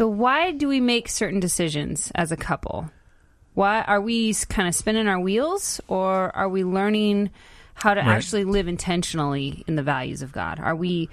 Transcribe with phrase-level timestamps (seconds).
[0.00, 2.90] So why do we make certain decisions as a couple?
[3.52, 7.28] Why are we kind of spinning our wheels, or are we learning
[7.74, 8.08] how to Right.
[8.08, 10.58] actually live intentionally in the values of God?
[10.58, 11.10] Are we?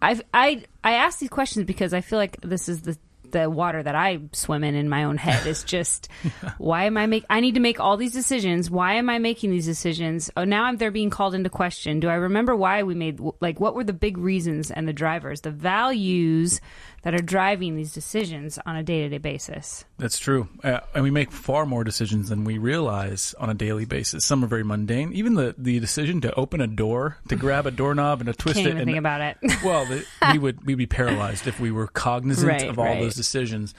[0.00, 2.96] I've, I I ask these questions because I feel like this is the
[3.32, 5.46] the water that I swim in in my own head.
[5.46, 6.08] It's just
[6.58, 7.26] why am I make?
[7.28, 8.70] I need to make all these decisions.
[8.70, 10.30] Why am I making these decisions?
[10.38, 12.00] Oh, now I'm they're being called into question.
[12.00, 13.20] Do I remember why we made?
[13.40, 16.62] Like, what were the big reasons and the drivers, the values
[17.02, 19.84] that are driving these decisions on a day to day basis?
[19.98, 20.48] That's true.
[20.62, 24.24] Uh, and we make far more decisions than we realize on a daily basis.
[24.24, 25.12] Some are very mundane.
[25.12, 28.56] Even the, the decision to open a door, to grab a doorknob and to twist
[28.56, 28.70] Can't it.
[28.70, 29.36] even and, think about it.
[29.64, 33.00] well, the, we would we'd be paralyzed if we were cognizant Right, of all right.
[33.00, 33.74] those decisions.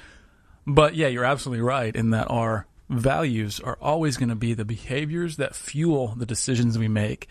[0.65, 4.65] But yeah, you're absolutely right in that our values are always going to be the
[4.65, 7.27] behaviors that fuel the decisions we make.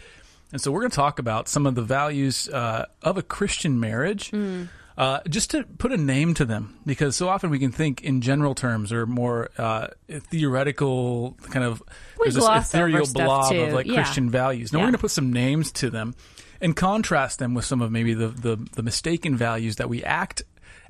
[0.53, 3.81] And so we're going to talk about some of the values uh, of a Christian
[3.81, 4.31] marriage.
[4.33, 4.69] Mm.
[4.97, 8.21] Uh, just to put a name to them, because so often we can think in
[8.21, 9.89] general terms or more uh,
[10.31, 11.83] theoretical kind of
[12.19, 13.95] We there's this ethereal blob of like Yeah.
[13.95, 14.73] Christian values.
[14.73, 16.15] Now we're going to put some names to them
[16.61, 20.43] and contrast them with some of maybe the, the, the mistaken values that we act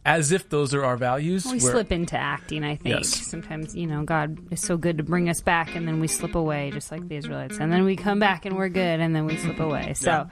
[0.05, 1.45] as if those are our values.
[1.45, 2.97] We where- slip into acting, I think.
[2.97, 3.09] Yes.
[3.09, 6.35] Sometimes, you know, God is so good to bring us back, and then we slip
[6.35, 7.59] away, just like the Israelites.
[7.59, 9.95] And then we come back and we're good, and then we slip away.
[9.95, 10.27] So,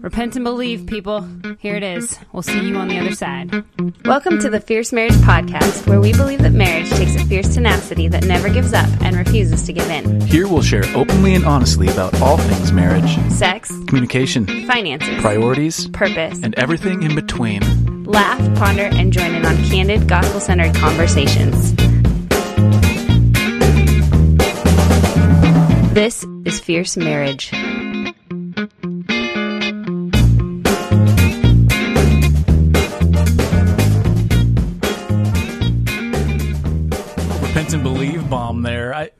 [0.00, 1.28] repent and believe, people.
[1.58, 2.18] Here it is.
[2.32, 3.64] We'll see you on the other side.
[4.06, 8.08] Welcome to the Fierce Marriage Podcast, where we believe that marriage takes a fierce tenacity
[8.08, 10.22] that never gives up and refuses to give in.
[10.22, 16.40] Here we'll share openly and honestly about all things marriage, Sex, communication, finances, priorities, purpose.
[16.42, 17.60] and everything in between.
[18.04, 21.74] Laugh, ponder, and join in on candid, gospel centered conversations.
[25.94, 27.52] This is Fierce Marriage.
[37.42, 38.92] Repent and believe bomb there.
[38.92, 39.10] I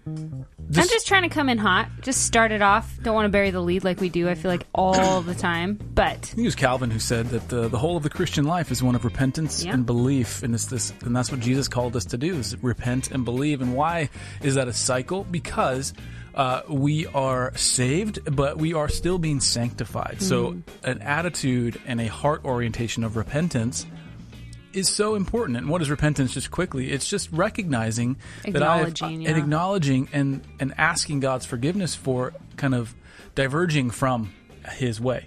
[0.83, 1.89] I'm just trying to come in hot.
[2.03, 2.91] Just start it off.
[3.03, 5.79] Don't want to bury the lead like we do, I feel like, all the time.
[5.95, 8.45] But I think it was Calvin who said that the, the whole of the Christian
[8.45, 9.75] life is one of repentance Yeah.
[9.75, 13.11] and belief, and it's this, and that's what Jesus called us to do: is repent
[13.11, 13.61] and believe.
[13.63, 14.11] And why
[14.43, 15.25] is that a cycle?
[15.25, 15.93] Because
[16.35, 20.21] uh, we are saved, but we are still being sanctified.
[20.21, 20.91] So, Mm-hmm.
[20.91, 23.87] an attitude and a heart orientation of repentance
[24.75, 25.57] is so important.
[25.59, 26.35] And what is repentance?
[26.35, 31.95] Just quickly, it's just recognizing that I've Acknowledging, and acknowledging and and asking God's forgiveness
[31.95, 32.95] for kind of
[33.35, 34.33] diverging from
[34.73, 35.27] His way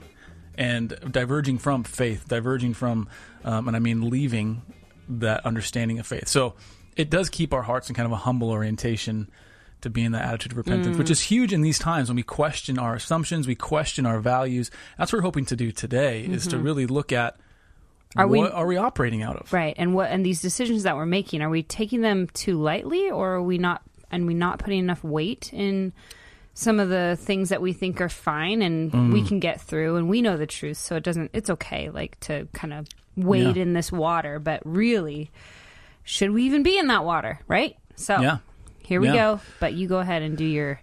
[0.58, 3.08] and diverging from faith, diverging from,
[3.44, 4.64] um, and I mean leaving
[5.08, 6.28] that understanding of faith.
[6.28, 6.56] So
[6.96, 9.30] it does keep our hearts in kind of a humble orientation
[9.82, 11.00] to be in that attitude of repentance, Mm.
[11.00, 14.72] which is huge in these times when we question our assumptions, we question our values.
[14.98, 17.38] That's what we're hoping to do today is to really look at
[18.16, 19.52] Are we- are we operating out of?
[19.54, 23.10] right, and what and these decisions that we're making, are we taking them too lightly
[23.12, 23.82] or are we not
[24.12, 25.92] and we not putting enough weight in
[26.54, 29.28] some of the things that we think are fine and we Mm.
[29.28, 32.48] can get through and we know the truth, so it doesn't it's okay like to
[32.54, 33.64] kind of wade Yeah.
[33.64, 35.30] in this water, but really
[36.04, 37.76] should we even be in that water, right?
[37.96, 38.38] So Yeah.
[38.80, 39.14] here we Yeah.
[39.16, 39.40] go.
[39.60, 40.80] But you go ahead and do your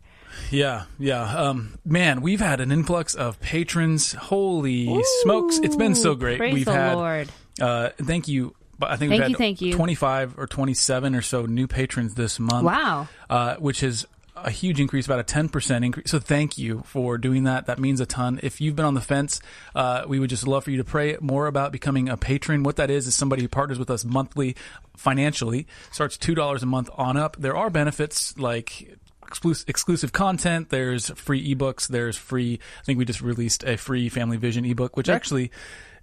[0.50, 1.22] Yeah, yeah.
[1.22, 4.12] Um, man, we've had an influx of patrons.
[4.12, 5.58] Holy smokes!
[5.58, 6.40] It's been so great.
[6.40, 6.94] We've had.
[6.94, 7.28] Lord.
[7.60, 8.54] Uh, thank you.
[8.76, 9.72] But I think Thank we've you, had thank you.
[9.72, 12.64] 25 or 27 or so new patrons this month.
[12.64, 13.06] Wow.
[13.30, 14.04] Uh, which is
[14.36, 16.10] a huge increase, about a 10% increase.
[16.10, 17.66] So thank you for doing that.
[17.66, 18.40] That means a ton.
[18.42, 19.40] If you've been on the fence,
[19.74, 22.62] uh, we would just love for you to pray more about becoming a patron.
[22.62, 24.56] What that is, is somebody who partners with us monthly
[24.96, 27.36] financially, starts $2 a month on up.
[27.38, 28.98] There are benefits like
[29.28, 30.70] exclusive, exclusive content.
[30.70, 31.88] There's free ebooks.
[31.88, 35.50] There's free, I think we just released a free Family Vision ebook, which actually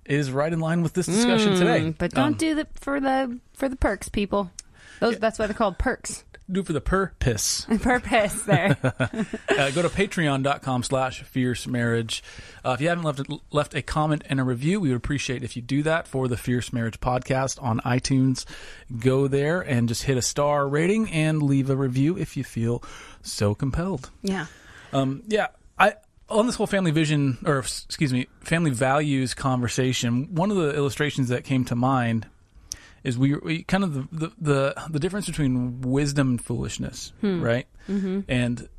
[0.05, 1.81] is right in line with this discussion today.
[1.81, 4.51] Mm, But don't Um, do the for the for the perks, people.
[4.99, 6.23] Those that's why they're called perks.
[6.53, 7.65] Do it for the purpose.
[7.81, 8.77] Purpose there.
[8.83, 12.23] uh, go to patreon.com slash fierce marriage
[12.63, 15.55] uh, if you haven't left left a comment and a review we would appreciate if
[15.55, 18.45] you do that for the fierce marriage podcast on itunes
[18.99, 22.83] go there and just hit a star rating and leave a review if you feel
[23.21, 24.45] so compelled yeah.
[24.93, 25.47] um, yeah,
[25.77, 25.95] I
[26.31, 30.33] on this whole family vision or excuse me, family values conversation.
[30.33, 32.27] One of the illustrations that came to mind
[33.03, 37.41] is we, we kind of the, the the the difference between wisdom and foolishness, hmm.
[37.41, 37.67] right?
[37.89, 38.21] Mm-hmm.
[38.27, 38.69] And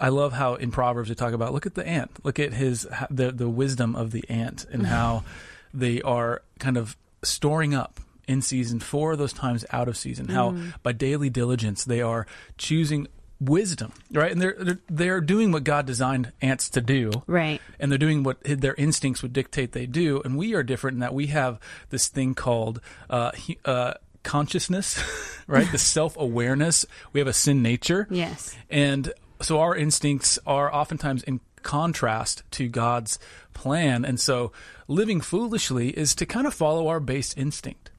[0.00, 2.86] I love how in Proverbs they talk about look at the ant, look at his
[3.10, 4.92] the the wisdom of the ant and mm-hmm.
[4.92, 5.24] how
[5.72, 10.28] they are kind of storing up in season for those times out of season.
[10.28, 10.74] How mm.
[10.82, 12.26] by daily diligence they are
[12.56, 13.08] choosing
[13.48, 14.30] wisdom, right?
[14.30, 17.60] And they're they're, they're doing what God designed ants to do, Right.
[17.80, 20.20] and they're doing what their instincts would dictate they do.
[20.24, 21.58] And we are different in that we have
[21.90, 22.80] this thing called
[23.10, 23.32] uh,
[23.64, 24.98] uh, consciousness,
[25.46, 25.70] right?
[25.70, 26.86] the self awareness.
[27.12, 28.06] We have a sin nature.
[28.10, 28.56] Yes.
[28.70, 33.18] And so our instincts are oftentimes in contrast to God's
[33.54, 34.04] plan.
[34.04, 34.50] And so
[34.88, 37.90] living foolishly is to kind of follow our base instinct,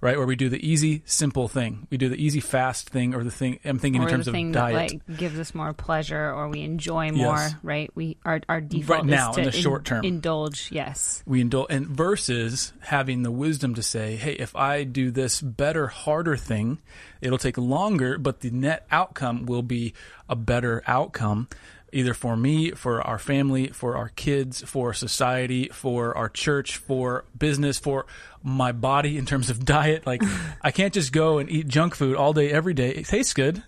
[0.00, 0.16] right?
[0.16, 1.86] Where we do the easy, simple thing.
[1.90, 4.30] We do the easy, fast thing or the thing I'm thinking or in terms the
[4.30, 4.90] of diet.
[4.98, 7.54] that like gives us more pleasure or we enjoy more, Yes.
[7.62, 7.90] right?
[7.94, 10.04] We our our default Right now, is to in the short term.
[10.04, 10.70] indulge.
[10.72, 11.22] Yes.
[11.26, 15.86] we indulge and versus having the wisdom to say hey if i do this better
[15.88, 16.78] harder thing
[17.20, 19.92] it'll take longer but the net outcome will be
[20.28, 21.48] a better outcome
[21.92, 27.24] either for me for our family for our kids for society for our church for
[27.38, 28.06] business for
[28.42, 30.22] my body in terms of diet like
[30.62, 33.62] i can't just go and eat junk food all day every day it tastes good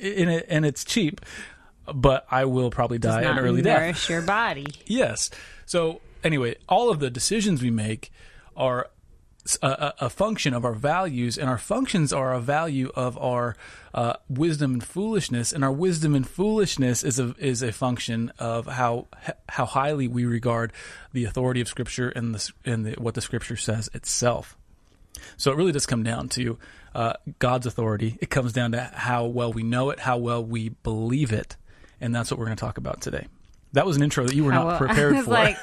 [0.00, 1.20] and, it, and it's cheap
[1.92, 4.66] but i will probably die an early death nourish your body.
[4.86, 5.30] Yes.
[5.66, 8.12] So anyway, all of the decisions we make
[8.56, 8.88] are
[9.62, 13.56] a, a, function of our values, and our functions are a value of our
[13.92, 18.66] uh, wisdom and foolishness, and our wisdom and foolishness is a is a function of
[18.66, 19.06] how
[19.48, 20.72] how highly we regard
[21.12, 24.56] the authority of Scripture and the and the, what the Scripture says itself.
[25.36, 26.58] So it really does come down to
[26.94, 28.18] uh, God's authority.
[28.20, 31.56] It comes down to how well we know it, how well we believe it,
[32.00, 33.26] and that's what we're going to talk about today.
[33.72, 35.30] That was an intro that you were How not well- prepared for.
[35.30, 35.56] like,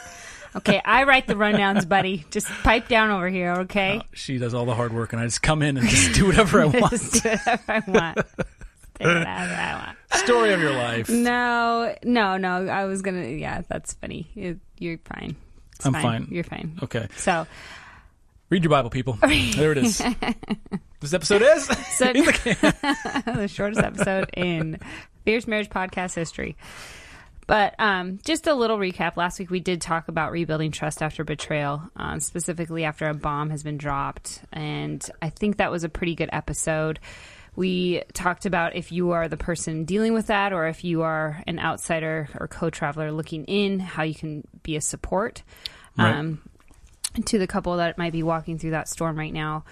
[0.55, 2.25] okay, I write the rundowns, buddy.
[2.31, 3.97] Just pipe down over here, okay?
[3.97, 6.25] Uh, she does all the hard work, and I just come in and just do
[6.27, 6.91] whatever I want.
[6.91, 8.17] Just do whatever I want.
[8.99, 9.97] Whatever I want.
[10.23, 11.09] Story of your life.
[11.09, 12.67] No, no, no.
[12.67, 13.25] I was gonna.
[13.27, 14.27] Yeah, that's funny.
[14.35, 15.35] You- You're fine.
[15.77, 16.27] It's I'm fine.
[16.29, 16.77] You're fine.
[16.83, 17.47] Okay, So,
[18.49, 19.17] read your Bible, people.
[19.21, 19.97] There it is.
[20.99, 21.65] this episode is.
[21.65, 24.77] so the shortest episode in
[25.25, 26.55] Fierce Marriage podcast history.
[27.51, 29.17] But um, just a little recap.
[29.17, 33.49] Last week we did talk about rebuilding trust after betrayal, um, specifically after a bomb
[33.49, 37.01] has been dropped, and I think that was a pretty good episode.
[37.57, 41.43] We talked about if you are the person dealing with that, or if you are
[41.45, 45.43] an outsider or co-traveler looking in, how you can be a support
[45.97, 46.15] Right.
[46.15, 46.39] um,
[47.25, 49.65] to the couple that might be walking through that storm right now.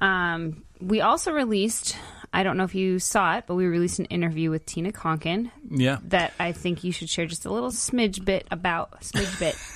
[0.00, 1.96] Um, we also released.
[2.34, 5.52] I don't know if you saw it, but we released an interview with Tina Konkin
[5.70, 5.98] yeah.
[6.08, 9.00] that I think you should share just a little smidge bit about.
[9.02, 9.56] Smidge bit.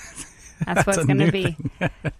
[0.65, 1.55] That's what it's going to be.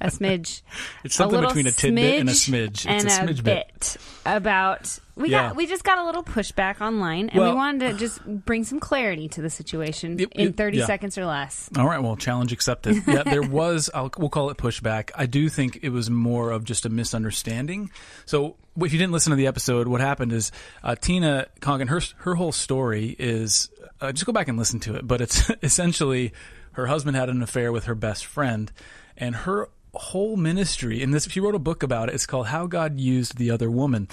[0.01, 0.61] A smidge.
[1.03, 2.85] It's something little between a tidbit and a smidge.
[2.87, 3.67] And it's a smidge bit.
[3.73, 4.99] bit about.
[5.15, 5.47] We Yeah.
[5.49, 5.55] got.
[5.57, 8.79] We just got a little pushback online, and Well- we wanted to just bring some
[8.79, 10.85] clarity to the situation Yep, in thirty yeah.
[10.85, 11.69] seconds or less.
[11.77, 13.03] All right, well, challenge accepted.
[13.07, 15.11] Yeah, there was, I'll, we'll call it pushback.
[15.15, 17.91] I do think it was more of just a misunderstanding.
[18.25, 20.51] So, if you didn't listen to the episode, what happened is
[20.83, 23.69] uh, Tina Konkin, her, her whole story is
[23.99, 26.31] uh, just go back and listen to it, but it's essentially
[26.79, 28.71] her husband had an affair with her best friend,
[29.17, 32.67] and her whole ministry, and this, she wrote a book about it, it's called How
[32.67, 34.07] God Used the Other Woman.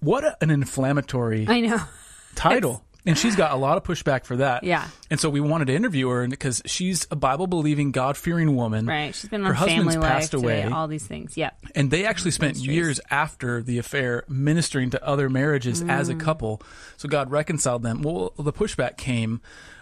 [0.00, 1.80] What an inflammatory I know.
[2.34, 2.84] title.
[3.06, 4.62] And she's got a lot of pushback for that.
[4.62, 4.86] Yeah.
[5.10, 8.84] And so we wanted to interview her because she's a Bible believing, God fearing woman.
[8.86, 9.14] Right.
[9.14, 10.64] She's been Her husband's Family Life passed away.
[10.64, 11.34] all these things.
[11.34, 11.58] Yep.
[11.74, 12.76] And they actually spent Ministries.
[12.76, 16.12] years after the affair ministering to other marriages as Mm.
[16.12, 16.62] a couple.
[16.98, 18.02] So God reconciled them.
[18.02, 19.40] Well, the pushback came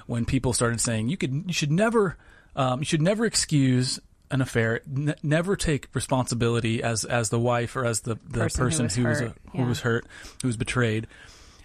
[0.09, 2.17] when people started saying you could, you should never,
[2.57, 4.01] um, you should never excuse
[4.31, 8.65] an affair, n- never take responsibility as as the wife or as the, the Person
[8.65, 9.39] person, who was who was, hurt.
[9.53, 9.69] who Yeah.
[9.69, 10.07] was hurt,
[10.43, 11.07] who was betrayed.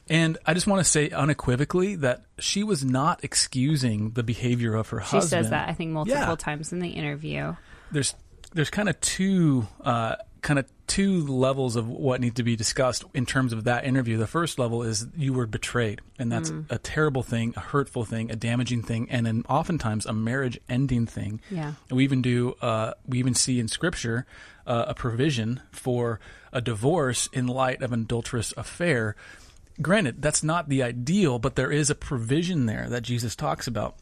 [0.09, 4.89] And I just want to say unequivocally that she was not excusing the behavior of
[4.89, 5.23] her She husband.
[5.23, 6.35] She says that I think multiple Yeah.
[6.35, 7.55] times in the interview.
[7.91, 8.13] there's
[8.53, 13.03] there's kind of two uh, kind of two levels of what need to be discussed
[13.15, 14.17] in terms of that interview.
[14.17, 16.69] The first level is you were betrayed, and that's Mm.
[16.69, 21.07] a terrible thing, a hurtful thing, a damaging thing, and an oftentimes a marriage ending
[21.07, 21.39] thing.
[21.49, 21.73] Yeah.
[21.89, 24.25] And we even do uh, we even see in Scripture
[24.67, 26.19] uh, a provision for
[26.51, 29.15] a divorce in light of an adulterous affair.
[29.81, 33.95] Granted, that's not the ideal, but there is a provision there that Jesus talks about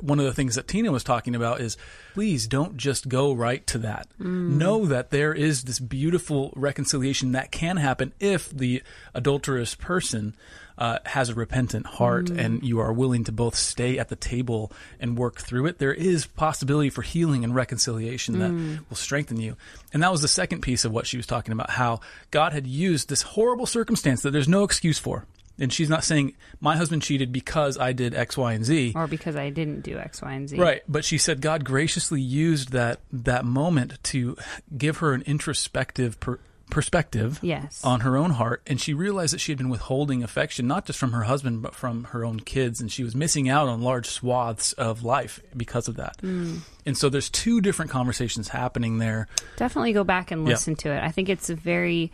[0.00, 1.76] one of the things that Tina was talking about is
[2.14, 4.08] please don't just go right to that.
[4.20, 4.56] Mm.
[4.56, 8.82] Know that there is this beautiful reconciliation that can happen if the
[9.14, 10.34] adulterous person
[10.76, 12.38] uh, has a repentant heart mm.
[12.38, 15.78] and you are willing to both stay at the table and work through it.
[15.78, 18.80] There is possibility for healing and reconciliation that mm.
[18.88, 19.56] will strengthen you.
[19.92, 22.66] And that was the second piece of what she was talking about how God had
[22.66, 25.26] used this horrible circumstance that there's no excuse for.
[25.60, 28.92] And she's not saying my husband cheated because I did X, Y, and Z.
[28.96, 30.56] Or because I didn't do X, Y, and Z.
[30.56, 34.36] Right, but she said God graciously used that that moment to
[34.76, 36.40] give her an introspective per,
[36.70, 37.84] perspective Yes.
[37.84, 40.98] on her own heart, and she realized that she had been withholding affection not just
[40.98, 44.06] from her husband but from her own kids, and she was missing out on large
[44.06, 46.16] swaths of life because of that.
[46.22, 46.60] Mm.
[46.86, 49.26] And so there's two different conversations happening there.
[49.56, 50.52] Definitely go back and Yeah.
[50.54, 51.02] listen to it.
[51.02, 52.12] I think it's a very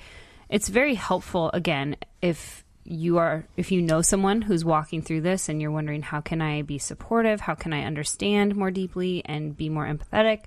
[0.49, 5.49] it's very helpful again if you are if you know someone who's walking through this
[5.49, 9.57] and you're wondering how can I be supportive, how can I understand more deeply and
[9.57, 10.45] be more empathetic,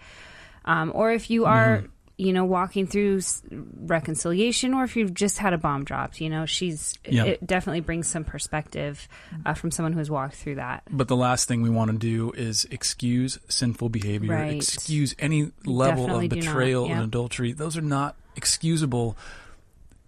[0.66, 1.84] um, or if you are
[2.18, 6.46] you know walking through reconciliation, or if you've just had a bomb dropped, you know
[6.46, 9.08] she's it definitely brings some perspective
[9.46, 10.84] uh, from someone who's walked through that.
[10.90, 14.56] But the last thing we want to do is excuse sinful behavior, Right.
[14.56, 16.94] excuse any level Definitely of not, betrayal yeah.
[16.96, 17.54] and adultery.
[17.54, 19.18] Those are not excusable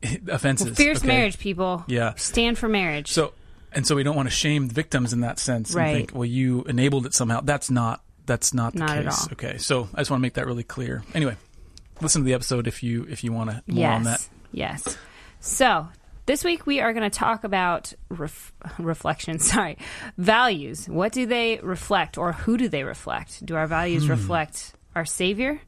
[0.29, 0.75] offenses.
[0.77, 1.07] Fierce okay?
[1.07, 1.83] marriage, people.
[1.87, 2.13] Yeah.
[2.15, 3.11] stand for marriage.
[3.11, 3.33] So,
[3.71, 5.87] and so we don't want to shame the victims in that sense Right.
[5.87, 7.41] and think, well, you enabled it somehow.
[7.41, 8.03] That's not.
[8.25, 9.21] That's not the Not at case.
[9.23, 9.29] all.
[9.33, 11.03] Okay, so I just want to make that really clear.
[11.13, 11.35] Anyway,
[12.01, 14.29] listen to the episode if you if you want to more yes, on that.
[14.51, 14.97] yes.
[15.39, 15.87] So
[16.27, 19.39] this week we are going to talk about ref- reflection.
[19.39, 19.77] Sorry,
[20.17, 20.87] values.
[20.87, 23.43] What do they reflect, or who do they reflect?
[23.45, 24.11] Do our values Hmm.
[24.11, 25.59] reflect our Savior?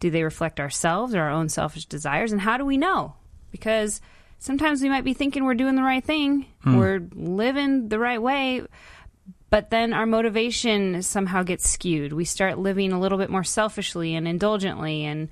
[0.00, 2.32] Do they reflect ourselves or our own selfish desires?
[2.32, 3.14] And how do we know?
[3.52, 4.00] Because
[4.38, 6.76] sometimes we might be thinking we're doing the right thing, Hmm.
[6.76, 8.62] we're living the right way,
[9.50, 12.12] but then our motivation somehow gets skewed.
[12.12, 15.28] We start living a little bit more selfishly and indulgently and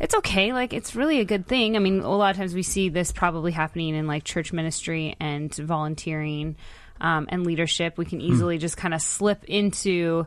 [0.00, 0.52] it's okay.
[0.52, 1.76] Like it's really a good thing.
[1.76, 5.14] I mean, a lot of times we see this probably happening in like church ministry
[5.20, 6.56] and volunteering
[7.00, 7.98] um, and leadership.
[7.98, 10.26] We can easily just kind of slip into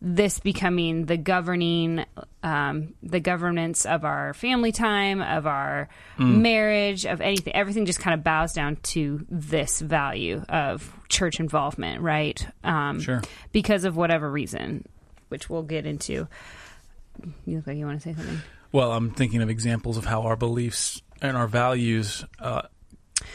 [0.00, 2.04] this becoming the governing,
[2.42, 5.88] um, the governance of our family time, of our
[6.18, 7.54] marriage, of anything.
[7.54, 12.46] Everything just kind of bows down to this value of church involvement, right?
[12.62, 13.22] Um, Sure.
[13.50, 14.86] Because of whatever reason,
[15.30, 16.28] which we'll get into.
[17.44, 18.40] You look like you want to say something.
[18.70, 22.62] Well, I'm thinking of examples of how our beliefs and our values uh,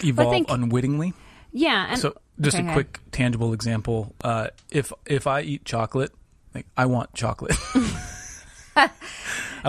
[0.03, 1.13] evolve think- unwittingly.
[1.51, 6.11] Yeah, and so, just okay, a quick tangible example: uh, if if I eat chocolate,
[6.53, 7.55] like I want chocolate.
[8.75, 8.89] I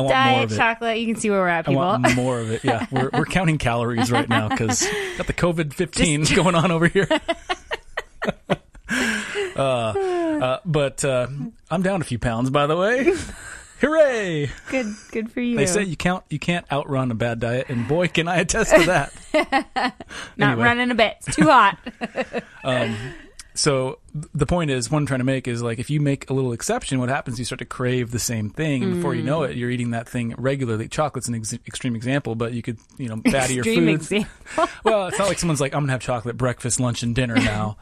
[0.00, 0.56] want more diet of it.
[0.56, 0.98] chocolate.
[0.98, 1.76] You can see where we're at, I people.
[1.76, 2.64] want more of it.
[2.64, 4.82] Yeah, we're we're counting calories right now because
[5.16, 7.08] got the COVID fifteen going on over here.
[9.56, 11.28] uh, uh, but uh,
[11.70, 13.14] I'm down a few pounds, by the way.
[13.80, 14.50] Hooray!
[14.70, 15.56] good, good for you.
[15.56, 18.74] They say you can't you can't outrun a bad diet, and boy, can I attest
[18.74, 19.12] to that.
[20.36, 20.64] not anyway.
[20.64, 21.16] running a bit.
[21.26, 21.78] It's too hot.
[23.56, 24.00] So
[24.34, 26.52] the point is, what I'm trying to make is like if you make a little
[26.52, 27.38] exception, what happens?
[27.38, 29.50] You start to crave the same thing, and before you know Mm.
[29.50, 30.88] it, you're eating that thing regularly.
[30.88, 34.26] Chocolate's an ex- extreme example, but you could you know batter your food
[34.84, 37.76] well, it's not like someone's like I'm gonna have chocolate breakfast, lunch, and dinner now.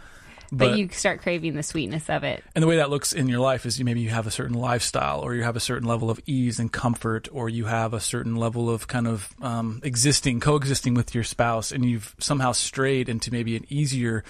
[0.53, 2.45] but, you start craving the sweetness of it.
[2.55, 4.55] And the way that looks in your life is you maybe you have a certain
[4.55, 8.01] lifestyle, or you have a certain level of ease and comfort, or you have a
[8.01, 13.09] certain level of kind of um, existing, coexisting with your spouse, and you've somehow strayed
[13.09, 14.23] into maybe an easier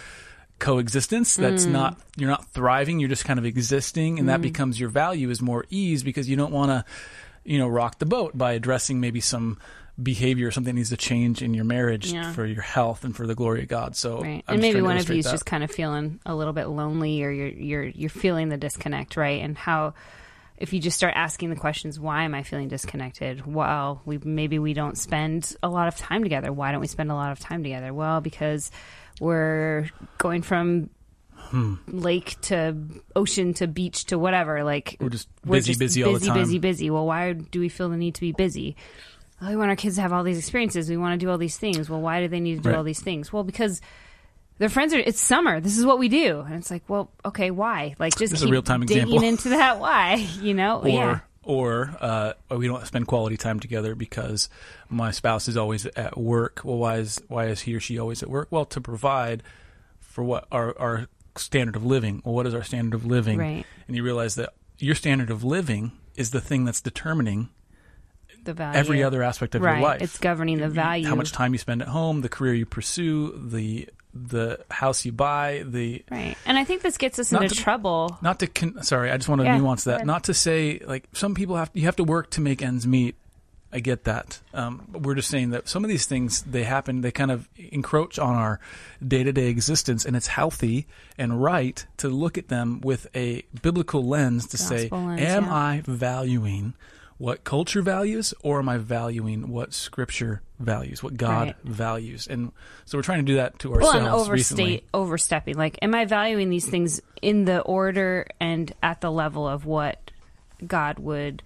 [0.62, 1.72] coexistence that's hmm.
[1.72, 4.42] not you're not thriving you're just kind of existing and that hmm.
[4.42, 6.84] becomes your value is more ease because you don't want to
[7.44, 9.58] you know rock the boat by addressing maybe some
[10.00, 12.32] behavior or something that needs to change in your marriage Yeah.
[12.32, 14.44] for your health and for the glory of God so Right.
[14.46, 17.30] And maybe one of you is just kind of feeling a little bit lonely or
[17.32, 19.42] you're you're you're feeling the disconnect, right?
[19.42, 19.94] And how
[20.58, 23.44] if you just start asking the questions, why am I feeling disconnected?
[23.44, 26.52] Well, we maybe we don't spend a lot of time together.
[26.52, 27.92] Why don't we spend a lot of time together?
[27.92, 28.70] Well, because
[29.22, 29.88] we're
[30.18, 30.90] going from
[31.50, 31.74] Hmm.
[31.88, 32.74] lake to
[33.14, 34.64] ocean to beach to whatever.
[34.64, 36.38] Like We're just we're busy, just busy all the busy, time.
[36.38, 36.58] busy, busy.
[36.84, 36.90] Busy.
[36.90, 38.74] Well, why do we feel the need to be busy?
[39.40, 40.88] Oh, we want our kids to have all these experiences.
[40.88, 41.90] We want to do all these things.
[41.90, 42.78] Well, why do they need to do Right.
[42.78, 43.32] all these things?
[43.32, 43.80] Well, because
[44.58, 44.98] their friends are.
[45.00, 45.60] It's summer.
[45.60, 47.96] This is what we do, and it's like, well, okay, why?
[47.98, 49.22] Like, just This keep digging example.
[49.22, 49.78] into that.
[49.80, 50.26] Why?
[50.40, 50.80] You know?
[50.80, 51.20] or yeah.
[51.42, 54.48] Or uh, we don't spend quality time together because
[54.88, 56.60] my spouse is always at work.
[56.64, 58.48] Well, why is why is he or she always at work?
[58.50, 59.42] Well, to provide
[60.00, 62.22] for what our our standard of living.
[62.24, 63.38] Well, what is our standard of living?
[63.38, 63.66] Right.
[63.86, 67.48] And you realize that your standard of living is the thing that's determining
[68.44, 68.78] The value.
[68.78, 69.78] every other aspect of right.
[69.78, 70.02] your life.
[70.02, 71.06] It's governing the value.
[71.08, 75.12] How much time you spend at home, the career you pursue, the the house you
[75.12, 76.36] buy, the Right.
[76.44, 78.18] And I think this gets us into to- trouble.
[78.20, 81.04] not to con- sorry i just want to Yeah, nuance that not to say like
[81.12, 83.14] some people have you have to work to make ends meet
[83.72, 87.00] i get that um, but we're just saying that some of these things they happen
[87.00, 88.60] they kind of encroach on our
[89.06, 94.46] day-to-day existence and it's healthy and right to look at them with a biblical lens
[94.48, 95.54] to say lens, am yeah.
[95.54, 96.74] i valuing
[97.22, 101.56] what culture values or am i valuing what scripture values what god Right.
[101.62, 102.50] values and
[102.84, 105.54] so we're trying to do that to Well, ourselves and overstate, recently overstepping.
[105.56, 110.10] Like, am I valuing these things in the order and at the level of what
[110.66, 111.42] God would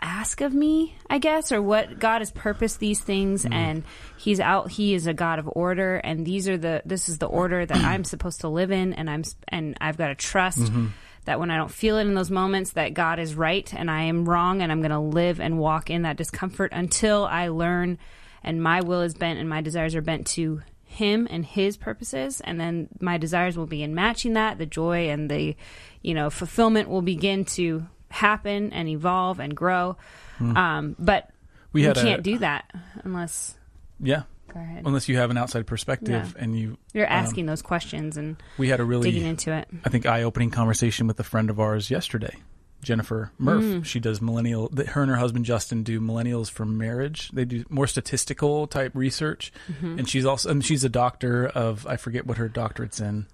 [0.00, 0.94] ask of me?
[1.08, 3.52] I guess, or what God has purposed these things, Mm-hmm.
[3.52, 3.84] and
[4.16, 4.70] He's out.
[4.70, 6.82] He is a God of order, and these are the.
[6.84, 10.08] This is the order that I'm supposed to live in, and I'm and I've got
[10.08, 10.58] to trust.
[10.58, 10.86] Mm-hmm.
[11.26, 14.02] That when I don't feel it in those moments, that God is right and I
[14.02, 17.98] am wrong, and I'm going to live and walk in that discomfort until I learn
[18.42, 22.40] and my will is bent and my desires are bent to him and his purposes
[22.40, 25.54] and then my desires will be in matching that the joy and the
[26.02, 29.96] you know fulfillment will begin to happen and evolve and grow
[30.40, 31.30] um, but
[31.70, 31.78] Hmm.
[31.78, 32.70] We we, can't do that
[33.04, 33.56] unless
[34.00, 34.22] Yeah.
[34.52, 36.42] Go ahead Unless you have an outside perspective Yeah.
[36.42, 39.68] and you, you're um, asking those questions and we had a really digging into it
[39.84, 42.34] I think, eye-opening conversation with a friend of ours yesterday,
[42.82, 43.62] Jennifer Murph.
[43.64, 43.84] Mm.
[43.84, 44.70] She does millennial.
[44.88, 47.30] Her and her husband Justin do millennials for marriage.
[47.30, 49.98] They do more statistical type research, Mm-hmm.
[49.98, 53.26] and she's also and she's a doctor of I forget what her doctorate's in.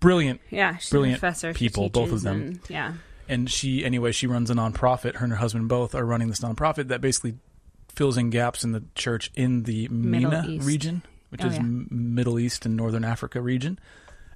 [0.00, 2.40] Brilliant yeah she's Brilliant a professor people, both of them.
[2.40, 2.94] and- yeah
[3.28, 6.40] and she anyway she runs a nonprofit her and her husband both are running this
[6.40, 7.34] nonprofit that basically
[7.90, 10.66] fills in gaps in the church in the Middle MENA East.
[10.66, 11.62] region which Oh, is yeah.
[11.64, 13.78] Middle East and Northern Africa region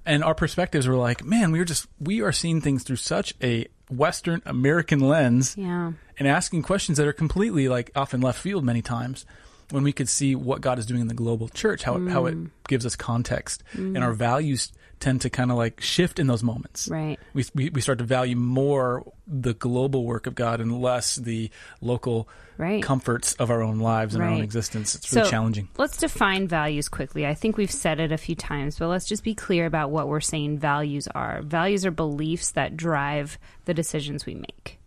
[0.05, 3.33] and our perspectives were like man we were just we are seeing things through such
[3.41, 8.39] a western american lens yeah and asking questions that are completely like off in left
[8.39, 9.25] field many times
[9.71, 12.27] when we could see what God is doing in the global church, how it, how
[12.27, 12.51] it Mm.
[12.67, 16.87] gives us context, and our values tend to kind of like shift in those moments
[16.87, 21.15] right we, we we start to value more the global work of God and less
[21.15, 21.49] the
[21.81, 24.93] local right comforts of our own lives and our own existence.
[24.95, 25.67] It's really So- challenging.
[25.77, 27.25] Let's define values quickly.
[27.25, 30.07] I think we've said it a few times, but let's just be clear about what
[30.07, 31.41] we're saying values are.
[31.41, 34.79] Values are beliefs that drive the decisions we make.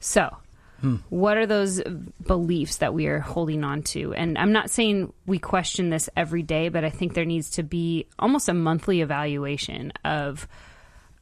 [0.00, 0.36] So,
[1.08, 1.82] what are those
[2.26, 4.14] beliefs that we are holding on to?
[4.14, 7.62] And I'm not saying we question this every day, but I think there needs to
[7.62, 10.46] be almost a monthly evaluation of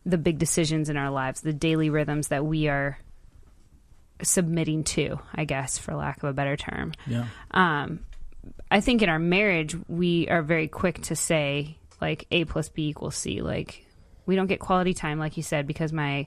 [0.05, 2.99] the big decisions in our lives, the daily rhythms that we are
[4.23, 7.27] submitting to, I guess, for lack of a better term Yeah.
[7.51, 8.01] um,
[8.71, 12.89] I think in our marriage we are very quick to say like A plus B
[12.89, 13.43] equals C.
[13.43, 13.85] Like
[14.27, 16.27] we don't get quality time, like you said, because my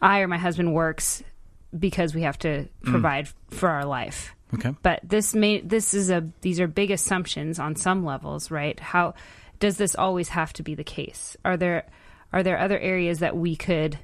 [0.00, 1.22] I or my husband works
[1.76, 2.68] because we have to mm.
[2.84, 4.34] provide for our life.
[4.54, 4.74] Okay.
[4.82, 8.78] But this may this is a these are big assumptions on some levels, right?
[8.78, 9.14] How
[9.60, 11.36] does this always have to be the case?
[11.44, 11.86] Are there
[12.32, 13.98] are there other areas that we could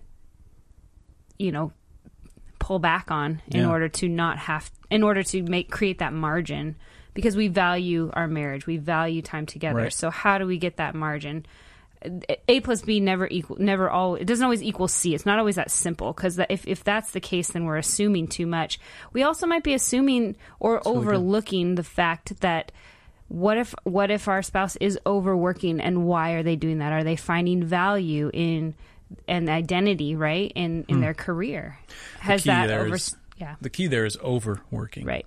[1.38, 1.72] you know
[2.58, 3.70] pull back on in Yeah.
[3.70, 6.76] order to not have in order to make create that margin
[7.14, 9.82] because we value our marriage, we value time together.
[9.82, 9.92] Right.
[9.92, 11.46] So how do we get that margin?
[12.48, 14.14] A plus B never equal, never all.
[14.14, 15.14] It doesn't always equal C.
[15.14, 18.46] It's not always that simple because if if that's the case, then we're assuming too
[18.46, 18.78] much.
[19.12, 22.70] We also might be assuming or overlooking the fact that
[23.28, 26.92] what if what if our spouse is overworking and why are they doing that?
[26.92, 28.74] Are they finding value in
[29.26, 31.78] an identity right in in their career?
[32.20, 32.50] Has Hmm.
[32.50, 32.94] key that over?
[32.94, 35.04] is- yeah, The key there is overworking.
[35.04, 35.26] right.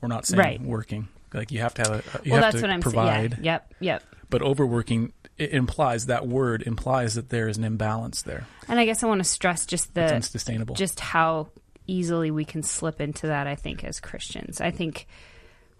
[0.00, 0.60] We're not saying Right.
[0.60, 1.08] working.
[1.32, 3.32] Like you have to have a, you well, have that's to what I'm provide.
[3.32, 3.44] saying.
[3.44, 3.52] Yeah.
[3.52, 3.74] Yep.
[3.80, 4.02] Yep.
[4.30, 8.46] But overworking it implies that word implies that there is an imbalance there.
[8.66, 10.74] And I guess I want to stress just It's the unsustainable.
[10.74, 11.48] just how
[11.86, 15.06] easily we can slip into that i think as christians i think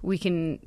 [0.00, 0.58] we can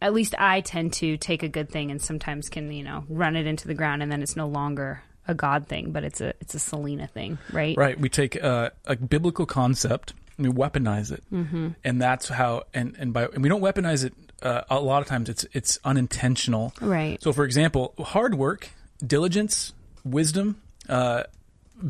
[0.00, 3.34] at least i tend to take a good thing and sometimes can you know run
[3.34, 6.28] it into the ground and then it's no longer a god thing but it's a
[6.40, 7.98] it's a selena thing right Right.
[7.98, 11.70] We take uh, a biblical concept and we weaponize it, Mm-hmm.
[11.82, 12.62] and that's how.
[12.72, 14.14] And and by and we don't weaponize it.
[14.42, 16.72] Uh, a lot of times, it's it's unintentional.
[16.80, 18.70] right So, for example, hard work,
[19.04, 19.72] diligence,
[20.04, 21.24] wisdom, uh,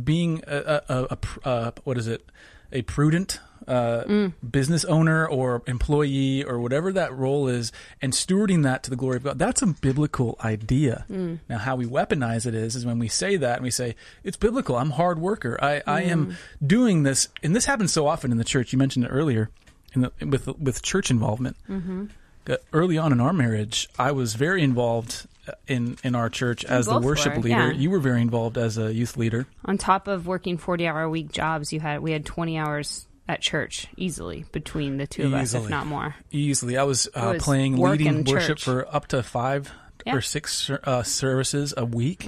[0.05, 2.25] being a, a, a, a uh, what is it,
[2.73, 4.33] a prudent uh, Mm.
[4.51, 9.17] business owner or employee or whatever that role is, and stewarding that to the glory
[9.19, 9.39] of God.
[9.39, 11.05] That's a biblical idea.
[11.11, 11.41] Mm.
[11.51, 14.39] Now, how we weaponize it is, is when we say that and we say it's
[14.39, 14.77] biblical.
[14.77, 15.59] I'm a hard worker.
[15.61, 16.11] I, I Mm.
[16.13, 18.73] am doing this, and this happens so often in the church.
[18.73, 19.51] You mentioned it earlier,
[19.95, 22.07] in the, with with church involvement Mm-hmm.
[22.49, 26.65] Uh, early on in our marriage, I was very involved uh, in in our church
[26.65, 27.69] as the worship were, leader.
[27.69, 27.73] yeah.
[27.73, 29.47] You were very involved as a youth leader.
[29.65, 33.07] on top of working 40 hour a week jobs you had we had 20 hours
[33.29, 37.33] at church easily between the two of us if not more Easily, I was, uh,
[37.35, 38.65] was playing leading worship church.
[38.65, 39.71] for up to five
[40.07, 40.13] Yeah.
[40.13, 40.19] Mm-hmm.
[40.19, 42.27] or six uh, services a week.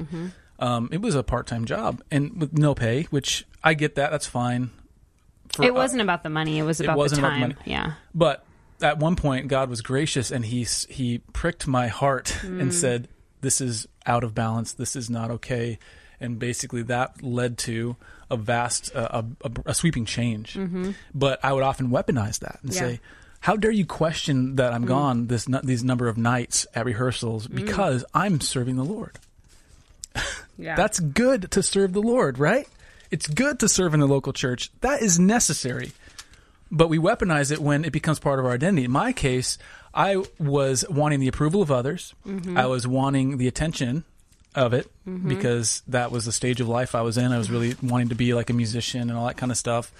[0.58, 4.10] Um, it was a part time job and with no pay, which I get that.
[4.10, 4.70] That's fine.
[5.54, 7.40] For, it uh, wasn't about the money it was it about wasn't the about time
[7.40, 7.54] money.
[7.64, 8.44] yeah But
[8.82, 12.60] at one point, God was gracious and he he pricked my heart Mm.
[12.60, 13.08] and said,
[13.40, 14.72] "This is out of balance.
[14.72, 15.78] This is not okay."
[16.20, 17.96] And basically, that led to
[18.30, 20.58] a vast, uh, a, a, sweeping change.
[21.14, 22.84] But I would often weaponize that and Mm-hmm.
[22.84, 22.90] Yeah.
[22.92, 23.00] say,
[23.40, 24.74] "How dare you question that Mm.
[24.76, 29.18] I'm gone this these number of nights at rehearsals because I'm serving the Lord."
[30.58, 32.68] yeah That's good to serve the Lord, right?
[33.10, 34.70] It's good to serve in the local church.
[34.82, 35.92] That is necessary.
[36.70, 38.84] But we weaponize it when it becomes part of our identity.
[38.84, 39.58] In my case,
[39.92, 42.14] I was wanting the approval of others.
[42.26, 42.56] Mm-hmm.
[42.56, 44.04] I was wanting the attention
[44.54, 45.28] of it mm-hmm.
[45.28, 47.32] because that was the stage of life I was in.
[47.32, 49.92] I was really wanting to be like a musician and all that kind of stuff.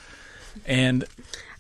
[0.67, 1.05] and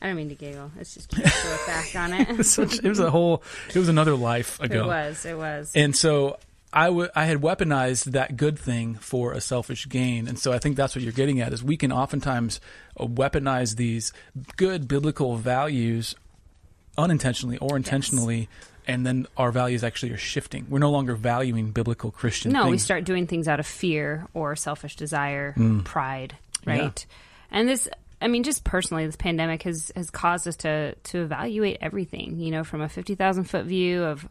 [0.02, 0.70] I don't mean to giggle.
[0.78, 2.44] It's just cute to look back on it.
[2.46, 5.24] such, it was a whole it was another life ago It was.
[5.26, 5.72] It was.
[5.74, 6.38] and so
[6.72, 10.76] I I had weaponized that good thing for a selfish gain, and so I think
[10.76, 12.60] that's what you're getting at is we can oftentimes
[12.98, 14.12] uh, weaponize these
[14.56, 16.14] good biblical values
[16.96, 18.48] unintentionally or intentionally,
[18.86, 20.66] and then our values actually are shifting.
[20.68, 22.52] We're no longer valuing biblical Christian.
[22.52, 25.84] no, we start doing things out of fear or selfish desire, Mm.
[25.84, 27.04] pride, right?
[27.50, 27.88] And this,
[28.22, 32.38] I mean, just personally, this pandemic has has caused us to to evaluate everything.
[32.38, 34.26] You know, from a fifty thousand foot view of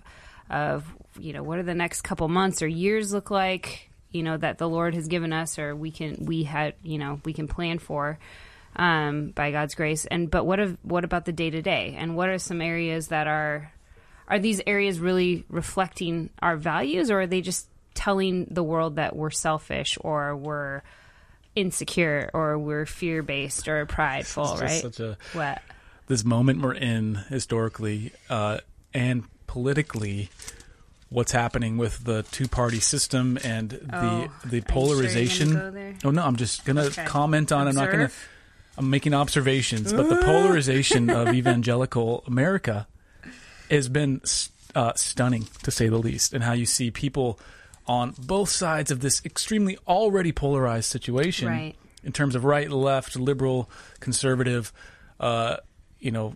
[0.50, 0.86] of
[1.20, 3.90] you know what are the next couple months or years look like.
[4.12, 7.22] You know that the Lord has given us, or we can we had you know
[7.26, 8.18] we can plan for.
[8.76, 12.16] Um, by God's grace, and but what of what about the day to day, and
[12.16, 13.74] what are some areas that are
[14.30, 19.16] are these areas really reflecting our values or are they just telling the world that
[19.16, 20.82] we're selfish or we're
[21.56, 25.62] insecure or we're fear based or prideful right such a what
[26.08, 28.60] this moment we're in historically uh,
[28.94, 30.30] and politically
[31.10, 33.80] what's happening with the two party system and the
[34.30, 35.54] Oh, the sure polarization.
[35.54, 37.04] go oh no i'm just gonna Okay.
[37.06, 37.72] comment on it.
[37.72, 38.12] I'm not gonna
[38.78, 42.88] i'm making observations but the polarization of evangelical america
[43.72, 44.22] has been
[44.76, 47.40] uh, stunning to say the least and how you see people
[47.88, 51.76] on both sides of this extremely already polarized situation Right.
[52.04, 53.68] in terms of right, left, liberal,
[54.00, 54.72] conservative,
[55.20, 55.58] uh,
[56.00, 56.36] you know,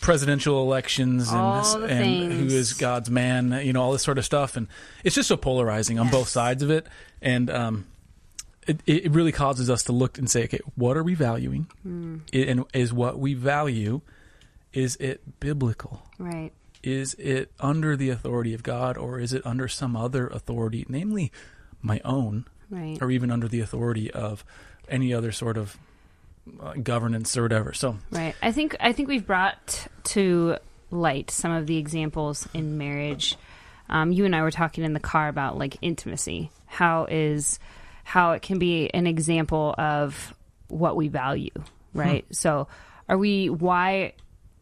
[0.00, 4.56] presidential elections and, and who is God's man, you know, all this sort of stuff.
[4.56, 4.66] And
[5.04, 6.86] it's just so polarizing on both sides of it.
[7.20, 7.86] And um,
[8.66, 11.66] it, it really causes us to look and say, okay, what are we valuing?
[11.82, 12.18] Hmm.
[12.34, 14.00] I- And is what we value,
[14.72, 16.02] is it biblical?
[16.18, 16.50] right
[16.82, 21.30] Is it under the authority of God or is it under some other authority, namely
[21.80, 22.46] my own?
[22.70, 24.44] right or even under the authority of
[24.88, 25.76] any other sort of
[26.60, 27.72] uh, governance or whatever.
[27.72, 28.34] So, right.
[28.42, 30.56] I think i think we've brought to
[30.90, 33.36] light some of the examples in marriage.
[33.88, 36.50] Um, you and i were talking in the car about like intimacy.
[36.66, 37.58] How is
[38.04, 40.34] how it can be an example of
[40.68, 41.50] what we value
[41.94, 42.24] right?
[42.32, 42.68] So
[43.08, 44.14] are we why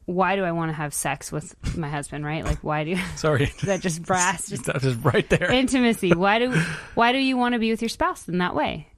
[0.06, 2.44] why do i want to have sex with my husband right?
[2.44, 4.48] Like why do sorry, that just brass?
[4.48, 5.50] Just that right there.
[5.50, 6.12] intimacy.
[6.12, 6.52] Why do
[6.94, 8.88] why do you want to be with your spouse in that way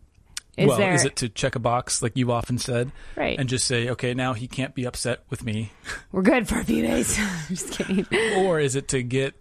[0.56, 3.38] is well, there is it to check a box like you've often said, right.
[3.38, 5.72] and just say, okay, now he can't be upset with me,
[6.12, 7.18] we're good for a few days.
[7.48, 8.06] Just kidding.
[8.36, 9.34] Or is it to get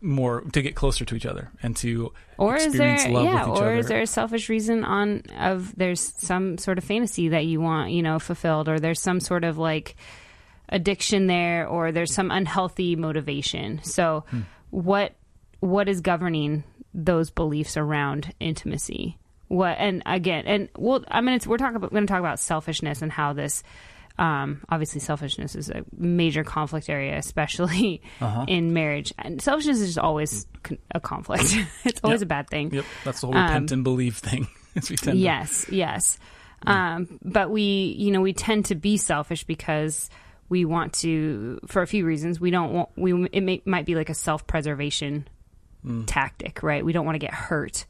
[0.00, 3.46] more to get closer to each other and to or is there experience love yeah
[3.46, 3.76] with each or other?
[3.76, 7.92] is there a selfish reason on of there's some sort of fantasy that you want
[7.92, 9.94] you know fulfilled or there's some sort of like
[10.70, 13.80] addiction there or there's some unhealthy motivation?
[13.84, 14.40] So Hmm.
[14.70, 15.14] what
[15.60, 19.18] what is governing those beliefs around intimacy
[19.50, 23.02] what and again and we'll i'm gonna we're talking about we're gonna talk about selfishness
[23.02, 23.62] and how this
[24.18, 28.44] um, obviously selfishness is a major conflict area especially Uh-huh.
[28.48, 29.14] in marriage.
[29.18, 30.46] And selfishness is just always
[30.94, 31.56] a conflict.
[31.84, 32.26] It's always Yep.
[32.26, 32.70] a bad thing.
[32.74, 34.46] Yep, that's the whole Um, repent and believe thing.
[34.76, 36.18] as we tend to- yes yes.
[36.66, 40.10] Um, but we you know we tend to be selfish because
[40.50, 42.38] we want to for a few reasons.
[42.38, 45.26] We don't want we it may, might be like a self-preservation
[46.06, 46.84] tactic right?
[46.84, 47.86] We don't want to get hurt.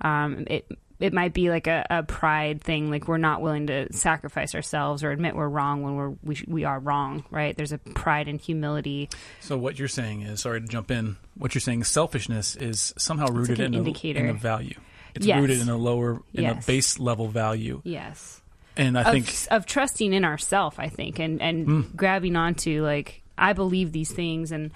[0.00, 0.66] Um, it
[1.02, 5.02] it might be like a, a pride thing like we're not willing to sacrifice ourselves
[5.02, 8.28] or admit we're wrong when we're we, sh- we are wrong right there's a pride
[8.28, 9.08] and humility
[9.40, 11.16] So what you're saying is, sorry to jump in.
[11.36, 14.20] What you're saying, selfishness is somehow rooted an in, a, indicator.
[14.20, 14.78] in a value.
[15.14, 15.40] It's Yes.
[15.40, 16.64] rooted in a lower, in Yes.
[16.64, 18.40] a base level value, yes
[18.76, 21.80] and I of, think of trusting in ourself i think and and Hmm.
[21.94, 24.70] grabbing onto like i believe these things and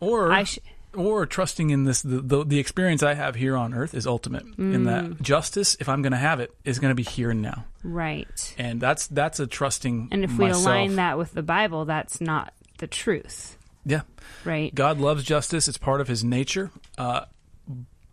[0.00, 0.58] or I sh-
[0.94, 4.44] or trusting in this the, the the experience I have here on earth is ultimate
[4.58, 4.84] in Mm.
[4.84, 7.64] that justice if I'm going to have it is going to be here and now.
[7.82, 8.54] Right.
[8.58, 10.64] And that's that's a trusting and if we myself.
[10.66, 13.56] align that with the bible that's not the truth.
[13.84, 14.02] Yeah.
[14.44, 14.74] Right.
[14.74, 15.66] God loves justice.
[15.68, 17.24] It's part of his nature uh,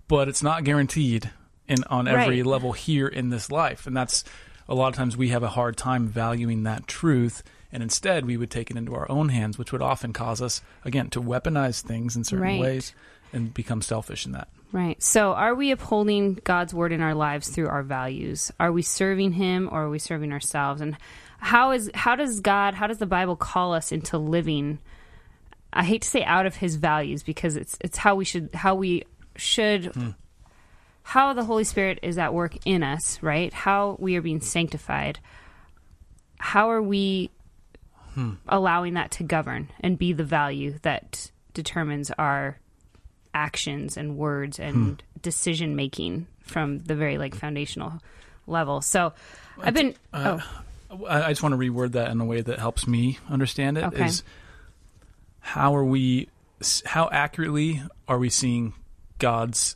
[0.07, 1.29] but it's not guaranteed
[1.67, 2.45] in on every Right.
[2.45, 3.85] level here in this life.
[3.85, 4.23] And that's
[4.67, 8.37] a lot of times we have a hard time valuing that truth and instead we
[8.37, 11.81] would take it into our own hands which would often cause us again to weaponize
[11.81, 12.59] things in certain Right.
[12.59, 12.93] ways
[13.31, 14.47] and become selfish in that.
[14.71, 15.01] Right.
[15.01, 18.51] So are we upholding god's word in our lives through our values?
[18.59, 20.81] Are we serving him or are we serving ourselves?
[20.81, 20.95] And
[21.39, 24.79] how is how does god how does the bible call us into living?
[25.71, 28.75] I hate to say out of his values because it's it's how we should how
[28.75, 29.03] we
[29.35, 30.09] should hmm.
[31.03, 33.51] how the holy spirit is at work in us right?
[33.53, 35.19] How we are being sanctified.
[36.37, 37.31] How are we
[38.47, 42.57] allowing that to govern and be the value that determines our
[43.33, 45.19] actions and words and hmm.
[45.21, 48.01] decision making from the very like foundational
[48.47, 49.13] level so
[49.61, 50.61] i've been uh, oh
[51.07, 53.83] I, just want to reword that in a way that helps me understand it.
[53.85, 54.05] Okay.
[54.05, 54.23] Is
[55.39, 56.29] how are we?
[56.85, 58.73] How accurately are we seeing
[59.17, 59.75] God's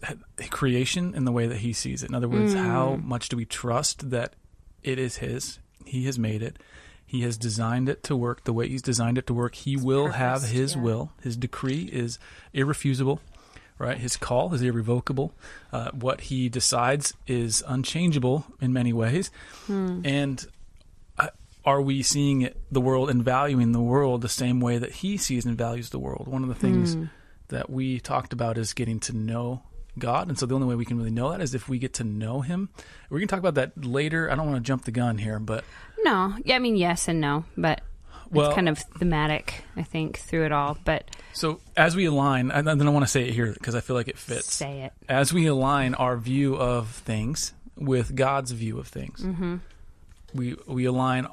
[0.49, 2.10] creation in the way that He sees it?
[2.10, 3.08] In other words, how hmm.
[3.08, 4.36] much do we trust that
[4.82, 5.60] it is His?
[5.86, 6.58] He has made it.
[7.13, 9.54] He has designed it to work the way He's designed it to work.
[9.54, 10.82] He will have His yeah.
[10.82, 11.12] will.
[11.21, 12.17] His decree is
[12.54, 13.21] irrefusable.
[13.78, 15.34] Right, his call is irrevocable.
[15.71, 19.30] Uh, what he decides is unchangeable in many ways,
[20.06, 20.45] and
[21.17, 21.30] uh,
[21.65, 25.17] are we seeing it, the world and valuing the world the same way that he
[25.17, 26.28] sees and values the world?
[26.28, 26.95] One of the things
[27.49, 29.63] that we talked about is getting to know
[29.99, 31.93] God, and so the only way we can really know that is if we get
[31.95, 32.69] to know Him.
[33.10, 34.29] We're going to talk about that later.
[34.32, 35.63] I don't want to jump the gun here, but
[36.03, 37.82] No, yeah, I mean yes and no, but
[38.32, 40.77] Well- it's kind of thematic, I think, through it all.
[40.84, 43.82] But so as we align, and then I want to say it here because I
[43.82, 44.53] feel like it fits.
[44.53, 44.93] say it.
[45.08, 49.58] as we align our view of things with God's view of things, Mm-hmm.
[50.34, 51.27] we we align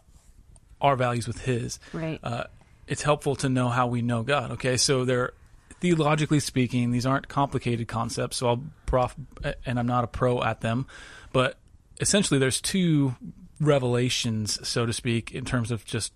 [0.80, 1.78] our values with His.
[1.92, 2.20] Right.
[2.22, 2.44] Uh,
[2.86, 4.50] it's helpful to know how we know God.
[4.52, 5.32] Okay, so they're
[5.80, 8.38] theologically speaking, these aren't complicated concepts.
[8.38, 9.14] So I'll prof,
[9.66, 10.86] and I'm not a pro at them,
[11.32, 11.58] but
[12.00, 13.16] essentially, there's two
[13.60, 16.12] revelations, so to speak, in terms of just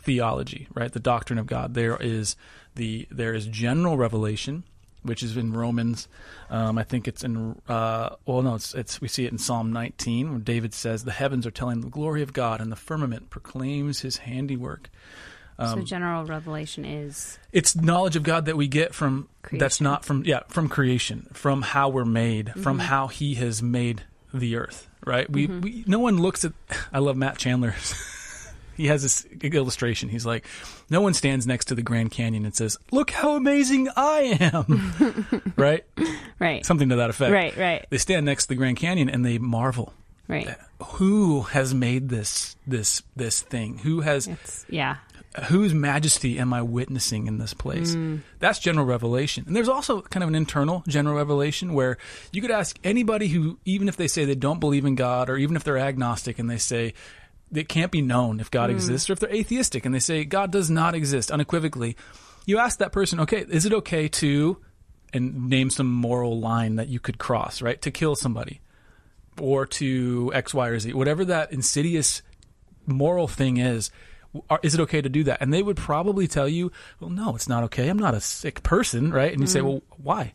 [0.00, 0.92] theology, right?
[0.92, 1.74] The doctrine of God.
[1.74, 2.36] There is
[2.74, 4.64] the there is general revelation,
[5.02, 6.08] which is in Romans.
[6.50, 9.72] Um, I think it's in uh, well, no, it's it's we see it in Psalm
[9.72, 13.30] 19 where David says, "The heavens are telling the glory of God, and the firmament
[13.30, 14.90] proclaims His handiwork."
[15.58, 19.84] Um, so general revelation is It's knowledge of God that we get from that's Creation.
[19.84, 19.84] Mm-hmm.
[19.84, 24.56] not from yeah from creation, from how we're made, from how He has made the
[24.56, 24.88] earth.
[25.04, 25.28] Right?
[25.30, 26.52] We, we no one looks at.
[26.92, 27.74] I love Matt Chandler.
[28.76, 30.08] he has this illustration.
[30.08, 30.46] He's like,
[30.88, 35.52] no one stands next to the Grand Canyon and says, "Look how amazing I am."
[35.56, 35.84] right?
[36.38, 37.32] right, Something to that effect.
[37.32, 39.92] right, right, They stand next to the Grand Canyon and they marvel.
[40.28, 40.56] right.
[40.80, 43.78] Who has made this this this thing?
[43.78, 44.98] Who has It's yeah,
[45.44, 47.94] whose majesty am I witnessing in this place?
[47.94, 48.18] Hmm.
[48.38, 49.44] That's general revelation.
[49.46, 51.98] And there's also kind of an internal general revelation where
[52.32, 55.36] you could ask anybody who, even if they say they don't believe in God, or
[55.36, 56.94] even if they're agnostic and they say
[57.52, 58.76] it can't be known if God hmm.
[58.76, 61.96] exists, or if they're atheistic and they say God does not exist unequivocally,
[62.46, 64.58] you ask that person, okay, is it okay to,
[65.12, 67.80] and name some moral line that you could cross, right?
[67.82, 68.60] To kill somebody
[69.40, 72.22] or to X, Y, or Z, whatever that insidious
[72.86, 73.90] moral thing is,
[74.50, 75.40] are, is it okay to do that?
[75.40, 77.88] And they would probably tell you, well, no, it's not okay.
[77.88, 79.32] I'm not a sick person, right?
[79.32, 79.68] And you say, mm-hmm.
[79.68, 80.34] well, why?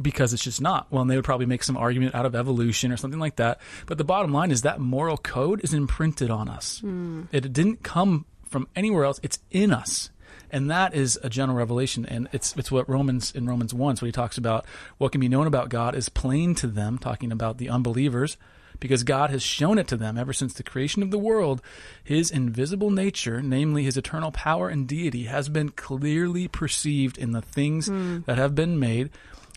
[0.00, 0.86] Because it's just not.
[0.90, 3.60] Well, and they would probably make some argument out of evolution or something like that.
[3.86, 6.80] But the bottom line is that moral code is imprinted on us.
[6.80, 7.24] Hmm.
[7.32, 9.20] It didn't come from anywhere else.
[9.22, 10.10] It's in us.
[10.50, 13.96] And that is a general revelation, and it's it's what Romans in Romans one.
[13.96, 14.66] So he talks about
[14.98, 18.36] what can be known about God is plain to them, talking about the unbelievers,
[18.80, 21.62] because God has shown it to them ever since the creation of the world.
[22.02, 27.42] His invisible nature, namely his eternal power and deity, has been clearly perceived in the
[27.42, 28.20] things hmm.
[28.26, 29.10] that have been made.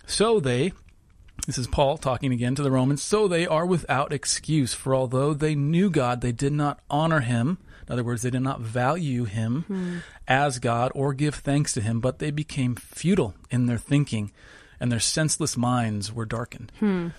[0.05, 0.73] So they,
[1.47, 5.33] this is Paul talking again to the Romans, so they are without excuse, for although
[5.33, 7.57] they knew God, they did not honor him.
[7.87, 9.97] In other words, they did not value him hmm.
[10.27, 14.31] as God or give thanks to him, but they became futile in their thinking,
[14.79, 16.71] and their senseless minds were darkened.
[16.79, 17.09] Hmm.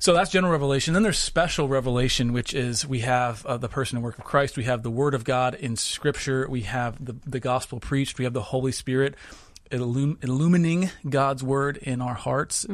[0.00, 0.94] So that's general revelation.
[0.94, 4.56] Then there's special revelation, which is we have uh, the person and work of Christ.
[4.56, 6.46] We have the Word of God in Scripture.
[6.48, 8.18] We have the, the gospel preached.
[8.18, 9.16] We have the Holy Spirit
[9.72, 12.64] illum- illumining God's Word in our hearts.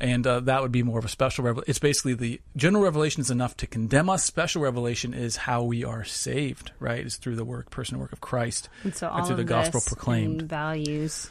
[0.00, 1.70] And uh, that would be more of a special revelation.
[1.70, 4.24] It's basically the general revelation is enough to condemn us.
[4.24, 7.06] Special revelation is how we are saved, right?
[7.06, 8.68] It's through the work, person and work of Christ.
[8.82, 10.42] and so and through of the gospel proclaimed.
[10.42, 11.30] values.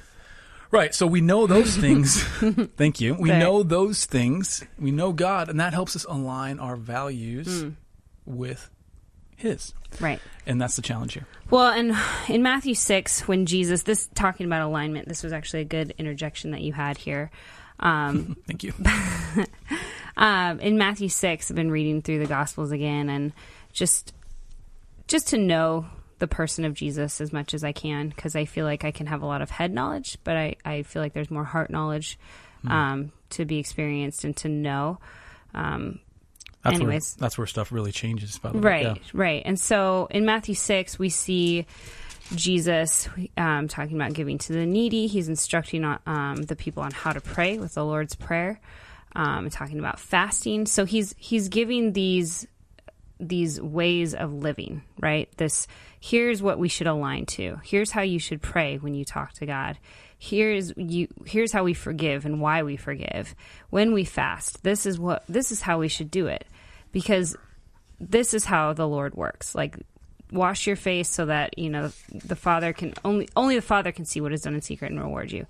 [0.74, 0.94] Right.
[0.96, 2.24] So we know those things.
[2.78, 3.14] Thank you.
[3.14, 4.66] We know those things.
[4.80, 7.70] We know God, and that helps us align our values Hmm.
[8.26, 8.70] with
[9.38, 9.74] His.
[10.02, 10.20] Right.
[10.48, 11.28] And that's the challenge here.
[11.52, 11.96] Well, and
[12.28, 16.50] in Matthew 6, when Jesus, this talking about alignment, this was actually a good interjection
[16.52, 17.30] that you had here.
[17.80, 18.74] Um, Thank you.
[20.18, 23.32] um, in Matthew 6, I've been reading through the Gospels again and
[23.72, 24.14] just
[25.08, 25.86] just to know
[26.24, 29.08] the person of Jesus as much as I can because I feel like I can
[29.08, 32.18] have a lot of head knowledge, but I, I feel like there's more heart knowledge
[32.66, 35.00] um, to be experienced and to know.
[35.54, 36.00] Um,
[36.64, 37.16] That's Anyways.
[37.18, 38.38] where that's where stuff really changes.
[38.40, 38.96] By the way, Right, Yeah.
[39.14, 39.42] right.
[39.46, 41.66] And so in Matthew 6, we see
[42.34, 45.08] Jesus um, talking about giving to the needy.
[45.08, 48.62] He's instructing um, the people on how to pray with the Lord's Prayer,
[49.14, 50.66] um, talking about fasting.
[50.68, 52.48] So he's he's giving these
[53.20, 55.30] these ways of living, right?
[55.38, 55.68] This
[56.00, 57.60] here's what we should align to.
[57.64, 59.78] Here's how you should pray when you talk to God.
[60.18, 63.36] Here's you here's how we forgive and why we forgive.
[63.70, 66.46] When we fast, this is what this is how we should do it.
[66.92, 67.36] Because
[68.00, 69.56] this is how the Lord works.
[69.56, 69.78] Like
[70.34, 74.04] wash your face so that you know the father can only only the father can
[74.04, 75.46] see what is done in secret and reward you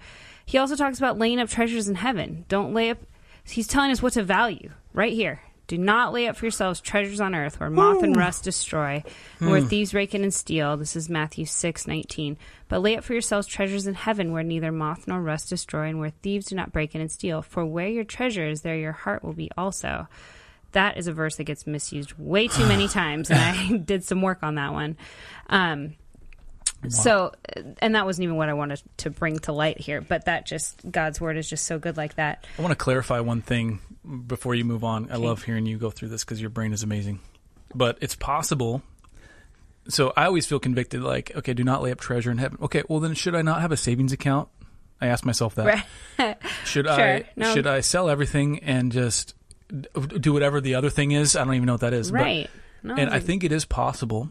[0.45, 2.97] he also talks about laying up treasures in heaven don't lay up
[3.45, 7.21] he's telling us what to value right here do not lay up for yourselves treasures
[7.21, 9.01] on earth where moth and rust destroy
[9.39, 10.75] and where thieves break in and steal.
[10.77, 12.37] This is matthew six nineteen.
[12.67, 15.99] but lay up for yourselves treasures in heaven where neither moth nor rust destroy and
[15.99, 17.41] where thieves do not break in and steal.
[17.41, 20.07] For where your treasure is there your heart will be also.
[20.73, 24.21] That is a verse that gets misused way too many times, and I did some
[24.21, 24.97] work on that one.
[25.49, 25.93] Um,
[26.89, 27.33] So,
[27.79, 30.79] and that wasn't even what I wanted to bring to light here, but that just
[30.89, 32.45] God's word is just so good like that.
[32.57, 33.79] I want to clarify one thing
[34.27, 35.09] before you move on.
[35.11, 37.19] I love hearing you go through this because your brain is amazing.
[37.75, 38.81] But it's possible.
[39.89, 42.57] So I always feel convicted like, okay, do not lay up treasure in heaven.
[42.61, 44.49] Okay, well then should I not have a savings account?
[45.01, 45.83] I ask myself that.
[46.17, 46.37] Right.
[46.65, 47.53] Should Sure, I no.
[47.53, 49.35] should I sell everything and just
[50.19, 51.35] do whatever the other thing is?
[51.35, 52.09] I don't even know what that is.
[52.11, 52.49] but- right.
[52.85, 54.29] No, and I think it is possible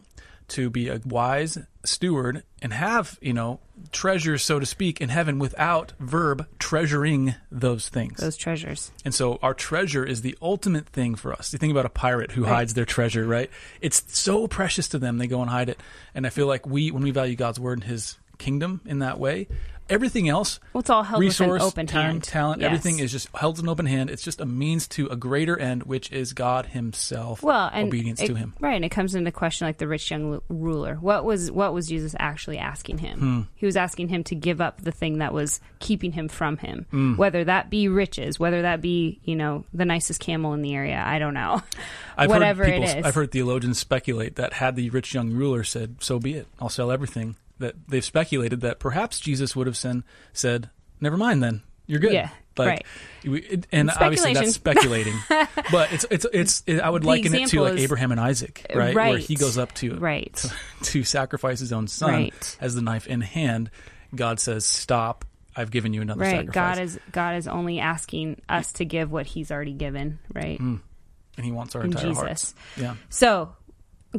[0.53, 3.61] to be a wise steward and have, you know,
[3.91, 8.19] treasures, so to speak, in heaven without verb treasuring those things.
[8.21, 8.91] those treasures.
[9.05, 11.53] And so our treasure is the ultimate thing for us.
[11.53, 12.53] You think about a pirate who Right.
[12.55, 13.51] hides their treasure, right?
[13.81, 15.81] It's so precious to them, they go and hide it.
[16.15, 19.18] And I feel like we, when we value God's word and his kingdom in that
[19.18, 19.46] way,
[19.90, 22.22] everything else, Well, it's all held resource, open time, hand.
[22.24, 22.66] talent, Yes.
[22.68, 24.09] everything is just held an open hand.
[24.11, 28.20] It's just a means to a greater end, which is God himself, well, and obedience
[28.22, 28.55] it- to him.
[28.61, 30.94] Right, and it comes into question like the rich young ruler.
[31.00, 33.18] What was what was Jesus actually asking him?
[33.18, 33.40] Hmm.
[33.55, 36.87] He was asking him to give up the thing that was keeping him from him,
[36.90, 37.16] Hmm.
[37.16, 41.02] whether that be riches, whether that be you know the nicest camel in the area.
[41.05, 41.61] I don't know.
[42.16, 43.05] I've Whatever heard it people, is.
[43.05, 46.68] I've heard theologians speculate that had the rich young ruler said, "So be it, I'll
[46.70, 50.70] sell everything," that they've speculated that perhaps Jesus would have sen- said,
[51.01, 52.85] "Never mind, then you're good." Yeah, right.
[53.25, 55.14] we- it- and obviously that's speculating,
[55.72, 56.62] but it's it's it's.
[56.66, 58.94] It, I would The liken it to like is- Abraham and Isaac, right?
[58.94, 60.44] Where he goes up to right.
[60.83, 62.57] to sacrifice his own son Right.
[62.61, 63.70] as the knife in hand.
[64.14, 65.25] God says, "Stop!
[65.57, 66.31] I've given you another Right.
[66.46, 70.18] sacrifice." God is God is only asking us to give what He's already given.
[70.35, 70.59] Right.
[70.59, 70.77] Hmm.
[71.37, 72.18] and He wants our entire Jesus.
[72.22, 72.55] hearts.
[72.77, 72.94] Yeah.
[73.09, 73.57] So,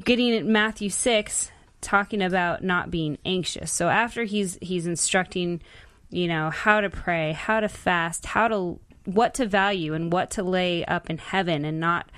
[0.03, 1.51] getting at Matthew six,
[1.83, 3.71] talking about not being anxious.
[3.71, 5.61] So after he's he's instructing,
[6.09, 10.31] you know, how to pray, how to fast, how to what to value and what
[10.31, 12.09] to lay up in heaven, and not,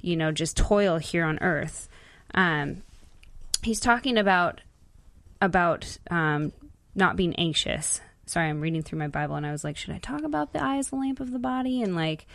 [0.00, 1.88] you know, just toil here on earth.
[2.34, 2.82] Um,
[3.62, 4.60] he's talking about
[5.40, 6.52] about um,
[6.94, 8.00] not being anxious.
[8.26, 10.62] Sorry, I'm reading through my Bible and I was like, should I talk about the
[10.62, 11.82] eye as the lamp of the body?
[11.82, 12.26] And like,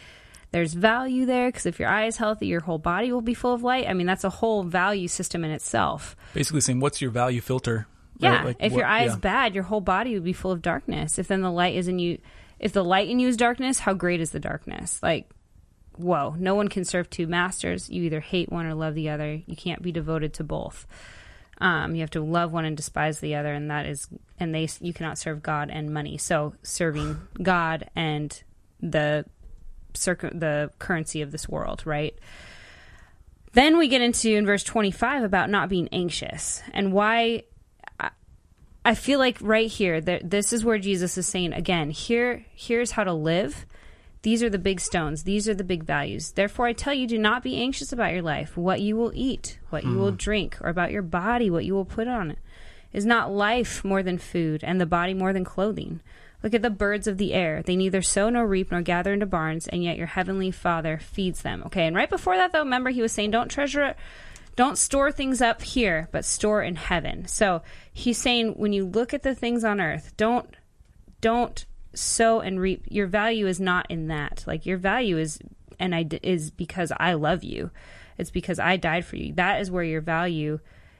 [0.52, 3.54] there's value there because if your eye is healthy, your whole body will be full
[3.54, 3.88] of light.
[3.88, 6.16] I mean, that's a whole value system in itself.
[6.34, 8.44] Basically saying, "What's your value filter?" Yeah.
[8.44, 9.20] Like, if what- your eye is yeah.
[9.20, 11.20] bad, your whole body would be full of darkness.
[11.20, 12.20] If then the light is in you,
[12.60, 15.02] if the light in you is darkness, how great is the darkness?
[15.02, 15.30] Like,
[15.98, 17.90] whoa, no one can serve two masters.
[17.90, 19.42] You either hate one or love the other.
[19.46, 20.88] You can't be devoted to both.
[21.62, 24.08] Um, you have to love one and despise the other, and that is,
[24.40, 26.18] and they, you cannot serve God and money.
[26.18, 28.42] So serving God and
[28.82, 29.26] the
[29.94, 32.18] circ- the currency of this world, right?
[33.54, 37.44] Then we get into in verse 25 about not being anxious and why
[38.00, 38.12] I-
[38.86, 42.92] I feel like right here that this is where Jesus is saying again, here here's
[42.92, 43.66] how to live.
[44.22, 45.24] These are the big stones.
[45.24, 46.32] These are the big values.
[46.32, 49.58] Therefore I tell you do not be anxious about your life, what you will eat,
[49.70, 50.18] what you will hmm.
[50.18, 52.40] drink, or about your body, what you will put on it.
[52.92, 56.02] Is not life more than food and the body more than clothing?
[56.42, 57.62] Look at the birds of the air.
[57.62, 61.42] They neither sow nor reap nor gather into barns, and yet your heavenly Father feeds
[61.42, 61.64] them.
[61.66, 63.98] Okay, and right before that, though, remember he was saying, don't treasure it,
[64.56, 67.28] don't store things up here, but store in heaven.
[67.28, 67.62] So
[67.94, 70.56] he's saying, when you look at the things on earth, don't,
[71.22, 72.86] don't sow and reap.
[72.90, 74.44] Your value is not in that.
[74.48, 75.40] Like your value is,
[75.80, 77.72] and I is because I love you.
[78.18, 79.34] It's because I died for you.
[79.34, 80.60] That is where your value,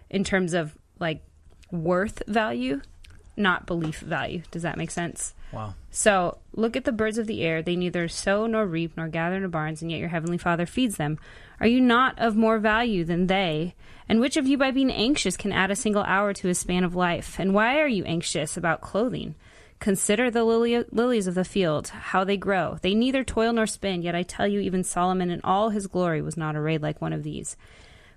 [0.10, 1.22] in terms of like
[1.72, 2.82] worth value,
[3.40, 4.44] not belief value.
[4.52, 5.34] Does that make sense?
[5.52, 5.74] Wow.
[5.90, 7.62] So look at the birds of the air.
[7.62, 10.98] They neither sow nor reap nor gather into barns, and yet your heavenly Father feeds
[10.98, 11.18] them.
[11.60, 13.74] Are you not of more value than they?
[14.08, 16.84] And which of you, by being anxious, can add a single hour to his span
[16.84, 17.40] of life?
[17.40, 19.36] And why are you anxious about clothing?
[19.80, 22.78] Consider the lily- lilies of the field, how they grow.
[22.82, 26.22] They neither toil nor spin, yet I tell you, even Solomon in all his glory
[26.22, 27.56] was not arrayed like one of these.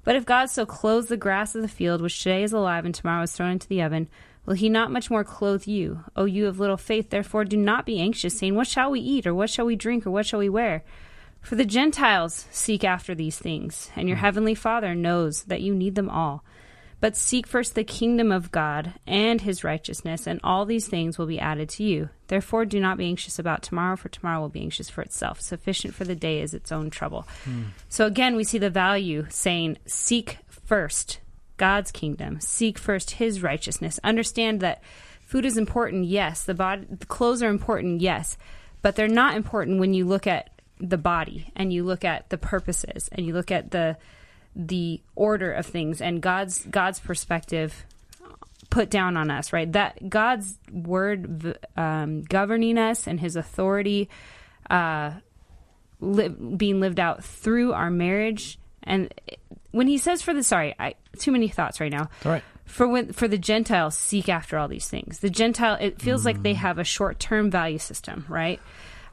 [0.05, 2.94] But if God so clothes the grass of the field, which today is alive and
[2.94, 4.09] tomorrow is thrown into the oven,
[4.45, 6.05] will he not much more clothe you?
[6.16, 9.26] O you of little faith, therefore do not be anxious, saying, What shall we eat,
[9.26, 10.84] or what shall we drink, or what shall we wear?
[11.43, 14.24] For the Gentiles seek after these things, and your hmm.
[14.24, 16.45] heavenly Father knows that you need them all.
[17.01, 21.26] But seek first the kingdom of God and his righteousness, and all these things will
[21.26, 22.11] be added to you.
[22.28, 25.40] Therefore, do not be anxious about tomorrow, for tomorrow will be anxious for itself.
[25.40, 27.26] Sufficient for the day is its own trouble.
[27.43, 27.62] Hmm.
[27.88, 31.18] So, again, we see the value saying, Seek first
[31.62, 34.00] God's kingdom, seek first his righteousness.
[34.02, 34.82] Understand that
[35.20, 36.42] food is important, yes.
[36.42, 38.36] The, body, the clothes are important, yes.
[38.82, 40.50] But they're not important when you look at
[40.80, 43.96] the body and you look at the purposes and you look at the
[44.56, 47.86] the order of things and God's God's perspective
[48.68, 49.70] put down on us, right?
[49.70, 54.08] That God's word um, governing us and His authority
[54.68, 55.12] uh,
[56.00, 58.58] li- being lived out through our marriage.
[58.82, 59.14] And
[59.72, 62.08] when He says for the sorry, I, too many thoughts right now.
[62.24, 62.44] All right.
[62.64, 65.18] For when for the Gentiles seek after all these things.
[65.18, 66.58] The Gentile it feels like they mm.
[66.58, 68.60] have a short term value system, right?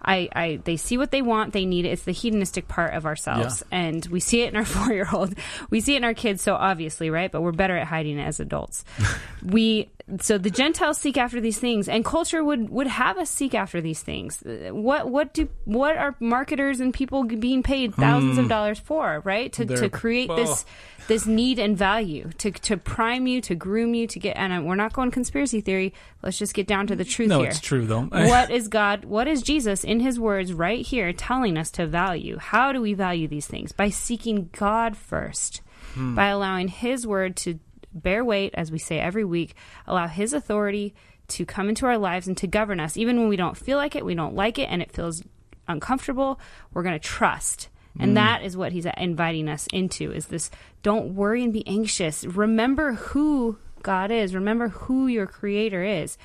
[0.09, 1.89] I, I they see what they want, they need it.
[1.89, 5.35] It's the hedonistic part of ourselves, and we see it in our four year old.
[5.69, 7.31] We see it in our kids so obviously, right?
[7.31, 8.83] But we're better at hiding it as adults.
[9.43, 9.89] we
[10.19, 13.81] so the Gentiles seek after these things, and culture would would have us seek after
[13.81, 14.41] these things.
[14.43, 18.49] What what do what are marketers and people being paid thousands of hmm.
[18.49, 19.51] dollars for, right?
[19.53, 20.65] To They're- to create well- this
[21.07, 24.37] this need and value to to prime you, to groom you, to get.
[24.37, 25.93] And we're not going conspiracy theory.
[26.23, 27.11] Let's just get down to the mm-hmm.
[27.11, 28.03] truth No, here it's true though.
[28.03, 32.37] what is God, what is Jesus in his words right here telling us to value?
[32.37, 33.71] How do we value these things?
[33.71, 35.61] By seeking God first,
[35.93, 36.15] hmm.
[36.15, 37.59] by allowing his word to
[37.93, 39.55] bear weight, as we say every week,
[39.87, 40.93] allow his authority
[41.29, 42.97] to come into our lives and to govern us.
[42.97, 45.23] Even when we don't feel like it, we don't like it, and it feels
[45.67, 46.39] uncomfortable,
[46.73, 47.69] we're going to trust.
[47.99, 48.15] And hmm.
[48.15, 50.51] that is what he's inviting us into is this
[50.83, 52.25] don't worry and be anxious.
[52.25, 54.35] Remember who God is.
[54.35, 56.17] Remember who your creator is.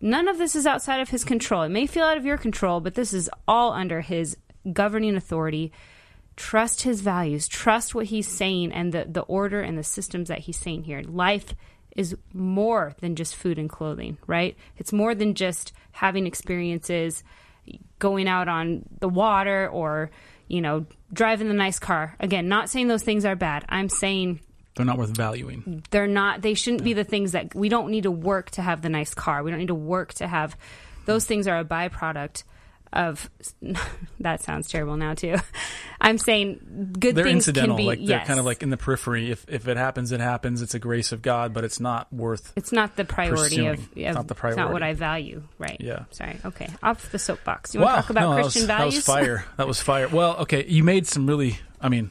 [0.00, 1.62] None of this is outside of his control.
[1.62, 4.36] It may feel out of your control, but this is all under his
[4.72, 5.72] governing authority.
[6.36, 10.40] Trust his values, trust what he's saying and the, the order and the systems that
[10.40, 11.02] he's saying here.
[11.02, 11.54] Life
[11.96, 14.54] is more than just food and clothing, right?
[14.76, 17.24] It's more than just having experiences,
[17.98, 20.10] going out on the water or,
[20.46, 22.14] you know, driving the nice car.
[22.20, 23.64] Again, not saying those things are bad.
[23.70, 24.40] I'm saying
[24.76, 25.82] They're not worth valuing.
[25.90, 28.82] they're not they shouldn't be the things that we don't need to work to have
[28.82, 30.56] the nice car we don't need to work to have
[31.06, 31.28] those mm.
[31.28, 32.44] things are a byproduct
[32.92, 33.28] of
[34.20, 35.36] that sounds terrible now too
[36.00, 37.76] i'm saying good They're things incidental.
[37.76, 39.30] can be like they're kind of like in the periphery.
[39.30, 40.62] If if it happens, it happens.
[40.62, 42.52] It's a grace of God, but it's not worth.
[42.56, 46.04] it's not the priority of, of Not the it's not what i value right Yeah.
[46.10, 49.04] sorry okay off the soapbox you want to talk about no, christian that was, values
[49.04, 49.44] That was fire.
[49.56, 50.08] That was fire.
[50.08, 51.58] Well, okay, you made some really.
[51.80, 52.10] I mean,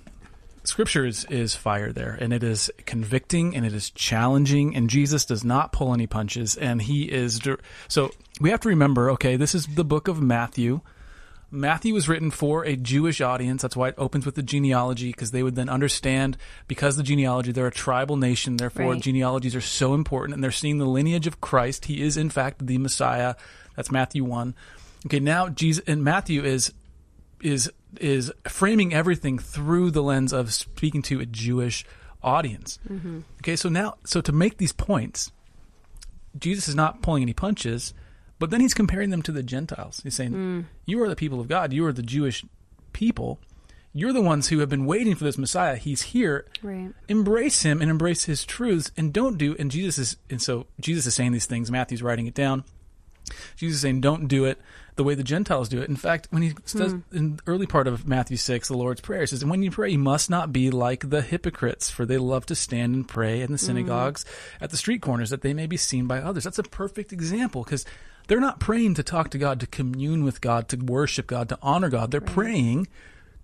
[0.68, 4.76] scripture is is fire there, and it is convicting and it is challenging.
[4.76, 7.40] And Jesus does not pull any punches, and he is.
[7.88, 9.12] So we have to remember.
[9.12, 10.82] Okay, this is the book of Matthew.
[11.52, 13.62] Matthew was written for a Jewish audience.
[13.62, 16.38] That's why it opens with the genealogy, because they would then understand
[16.68, 18.58] because the genealogy, they're a tribal nation.
[18.58, 19.02] Therefore, Right.
[19.02, 21.86] genealogies are so important, and they're seeing the lineage of Christ.
[21.86, 23.36] He is, in fact, the Messiah.
[23.76, 24.54] That's Matthew one.
[25.06, 26.74] Okay, now Jesus and Matthew is
[27.42, 31.86] is is framing everything through the lens of speaking to a Jewish
[32.22, 32.80] audience.
[32.90, 33.20] Mm-hmm.
[33.42, 35.32] Okay, so now, so to make these points,
[36.38, 37.94] Jesus is not pulling any punches,
[38.40, 40.02] but then he's comparing them to the Gentiles.
[40.04, 40.66] He's saying, mm.
[40.86, 41.72] "You are the people of God.
[41.72, 42.44] You are the Jewish
[42.92, 43.40] people.
[43.94, 45.78] You're the ones who have been waiting for this Messiah.
[45.78, 46.46] He's here.
[46.62, 50.68] right Embrace him and embrace his truths, and don't do." And Jesus is, and so
[50.82, 51.72] Jesus is saying these things.
[51.72, 52.66] Matthew's writing it down.
[53.56, 54.60] Jesus is saying, "Don't do it
[54.96, 57.00] the way the Gentiles do it." In fact, when he says hmm.
[57.12, 59.72] in the early part of Matthew six, the Lord's prayer he says, "And when you
[59.72, 63.42] pray, you must not be like the hypocrites, for they love to stand and pray
[63.42, 63.66] in the hmm.
[63.66, 64.26] synagogues,
[64.60, 67.64] at the street corners, that they may be seen by others." That's a perfect example
[67.64, 67.86] because
[68.28, 71.60] they're not praying to talk to God, to commune with God, to worship God, to
[71.62, 72.12] honor God.
[72.12, 72.88] They're praying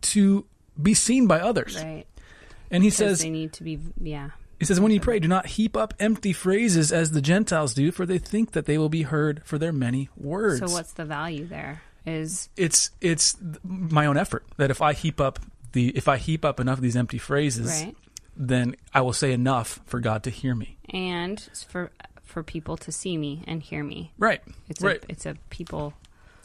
[0.01, 0.45] to
[0.81, 1.75] be seen by others.
[1.75, 2.05] right
[2.69, 4.31] And he because says, they need to be yeah
[4.61, 7.91] he says, when you pray, do not heap up empty phrases as the Gentiles do,
[7.91, 10.59] for they think that they will be heard for their many words.
[10.59, 15.19] so what's the value there is It's it's my own effort that if I heap
[15.19, 15.39] up
[15.71, 17.95] the if I heap up enough of these empty phrases, right
[18.37, 20.77] then I will say enough for God to hear me.
[20.89, 21.91] and for
[22.23, 24.41] for people to see me and hear me Right.
[24.69, 25.03] it's right.
[25.03, 25.93] a it's a people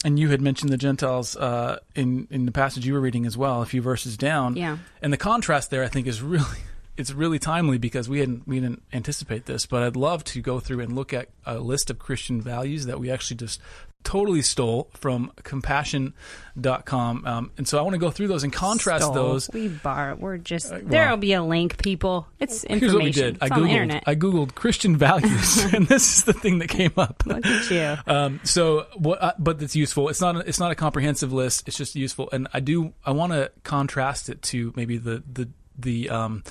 [0.03, 3.35] and you had mentioned the Gentiles uh, in in the passage you were reading as
[3.35, 4.55] well, a few verses down.
[4.55, 4.77] Yeah.
[5.01, 6.45] And the contrast there, I think, is really
[6.97, 10.59] it's really timely because we hadn't we didn't anticipate this, but I'd love to go
[10.59, 13.61] through and look at a list of Christian values that we actually just
[14.03, 17.25] totally stole from compassion.com.
[17.25, 19.13] Um, and so I want to go through those and contrast Stole.
[19.13, 19.49] those.
[19.51, 20.15] We bar.
[20.15, 20.81] We're just well.
[20.83, 22.27] there'll be a link, people.
[22.39, 22.79] It's information.
[22.79, 23.35] Here's what we did.
[23.35, 23.69] It's I googled.
[23.69, 24.03] internet.
[24.07, 27.23] I googled Christian values, and this is the thing that came up.
[27.25, 27.97] Look at you.
[28.11, 29.21] Um, so what?
[29.21, 30.09] Uh, but it's useful.
[30.09, 30.37] It's not.
[30.37, 31.67] A, it's not a comprehensive list.
[31.67, 32.93] It's just useful, and I do.
[33.05, 36.43] I want to contrast it to maybe the the the um,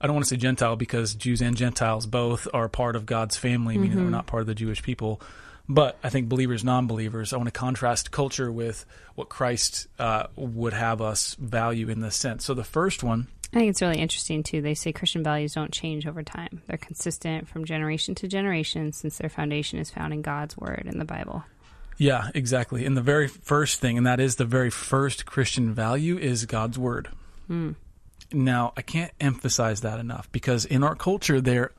[0.00, 3.36] I don't want to say Gentile because Jews and Gentiles both are part of God's
[3.36, 3.98] family, meaning Mm-hmm.
[3.98, 5.20] that we're not part of the Jewish people.
[5.68, 8.86] But I think believers, non-believers, I want to contrast culture with
[9.16, 12.44] what Christ uh, would have us value in this sense.
[12.46, 14.62] So the first one, I think it's really interesting too.
[14.62, 16.62] They say Christian values don't change over time.
[16.66, 20.98] They're consistent from generation to generation since their foundation is found in God's word in
[20.98, 21.44] the Bible.
[21.98, 22.86] yeah, exactly.
[22.86, 26.78] And the very first thing, and that is the very first Christian value, is God's
[26.78, 27.08] word.
[28.32, 31.72] Now, I can't emphasize that enough because in our culture, there,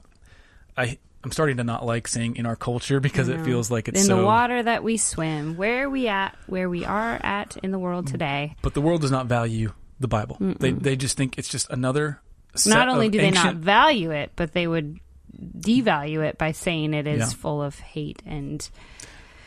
[0.78, 0.98] I.
[1.22, 4.06] I'm starting to not like saying in our culture because it feels like it's in
[4.08, 7.72] so the water that we swim, where are we at, where we are at in
[7.72, 8.56] the world today.
[8.62, 10.38] but the world does not value the Bible.
[10.40, 12.22] They they just think it's just another.
[12.66, 15.02] Not only do they not value it, but they would
[15.38, 17.26] devalue it by saying it is Yeah.
[17.38, 18.68] full of hate and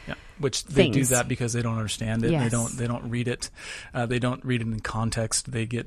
[0.06, 2.38] yeah, which they do that because they don't understand it.
[2.38, 3.48] They don't they don't read it.
[3.94, 5.50] Uh, they don't read it in context.
[5.50, 5.86] They get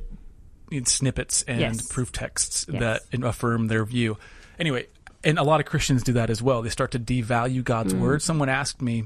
[0.86, 1.88] snippets and Yes.
[1.88, 2.80] proof texts Yes.
[3.12, 4.18] that affirm their view.
[4.60, 4.88] Anyway,
[5.24, 6.62] and a lot of Christians do that as well.
[6.62, 8.00] They start to devalue God's Mm.
[8.00, 8.22] word.
[8.22, 9.06] Someone asked me,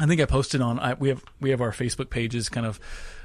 [0.00, 2.80] I think I posted on I, we have we have our Facebook pages kind of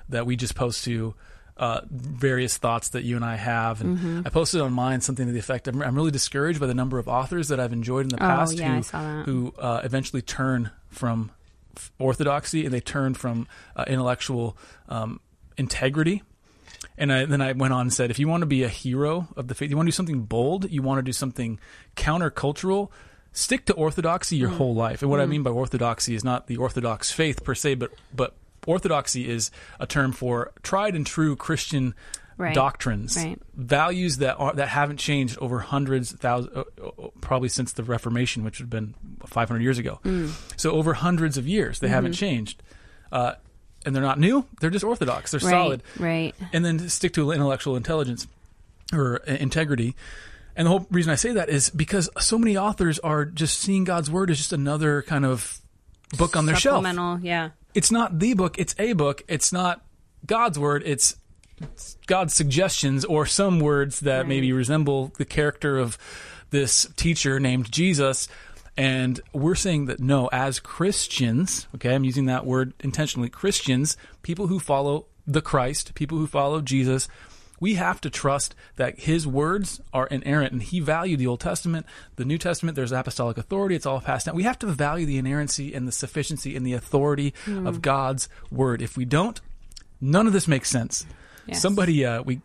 [0.10, 1.14] that we just post to
[1.56, 4.22] uh, various thoughts that you and I have, and Mm-hmm.
[4.26, 7.00] I posted on mine something to the effect: I'm, I'm really discouraged by the number
[7.00, 10.70] of authors that I've enjoyed in the Oh, past yeah, who who uh, eventually turn
[10.90, 11.32] from
[11.76, 14.56] f- orthodoxy and they turn from uh, intellectual
[14.88, 15.20] um,
[15.58, 16.22] integrity.
[16.98, 19.28] And I, then I went on and said, if you want to be a hero
[19.36, 21.60] of the faith, you want to do something bold, you want to do something
[21.96, 22.90] countercultural,
[23.34, 24.58] stick to orthodoxy your Mm.
[24.58, 25.02] whole life.
[25.02, 28.36] And what I mean by orthodoxy is not the orthodox faith per se, but but
[28.66, 31.94] orthodoxy is a term for tried and true Christian
[32.40, 32.54] Right.
[32.54, 33.40] doctrines, Right.
[33.56, 38.44] values that are that haven't changed over hundreds, thousands, uh, uh, probably since the Reformation,
[38.44, 38.94] which would have been
[39.26, 40.00] 500 years ago.
[40.06, 40.32] Mm.
[40.56, 42.62] So over hundreds of years, they haven't changed,
[43.12, 43.34] uh,
[43.88, 44.46] and they're not new.
[44.62, 45.32] They're just orthodox.
[45.32, 46.36] They're right, solid right.
[46.54, 48.28] and then stick to intellectual intelligence
[48.94, 49.96] or integrity.
[50.56, 53.84] And the whole reason I say that is because so many authors are just seeing
[53.84, 55.60] God's word as just another kind of
[56.18, 56.86] book on their shelf.
[57.22, 57.50] Yeah.
[57.74, 59.24] It's not the book, it's a book.
[59.28, 59.82] It's not
[60.26, 61.16] God's word, it's
[62.08, 64.28] God's suggestions or some words that Right.
[64.28, 65.98] maybe resemble the character of
[66.50, 68.28] this teacher named Jesus.
[68.78, 74.48] And we're saying that no, as Christians, okay, I'm using that word intentionally, Christians, people
[74.48, 77.08] who follow the Christ, people who follow Jesus,
[77.60, 81.88] we have to trust that his words are inerrant and he valued the Old Testament,
[82.16, 84.36] the New Testament, there's apostolic authority, it's all passed down.
[84.36, 88.84] We have to value the inerrancy and the sufficiency and the authority of God's word.
[88.84, 89.42] If we don't,
[90.00, 91.06] none of this makes sense.
[91.48, 91.62] Yes.
[91.62, 92.42] Somebody, uh, we,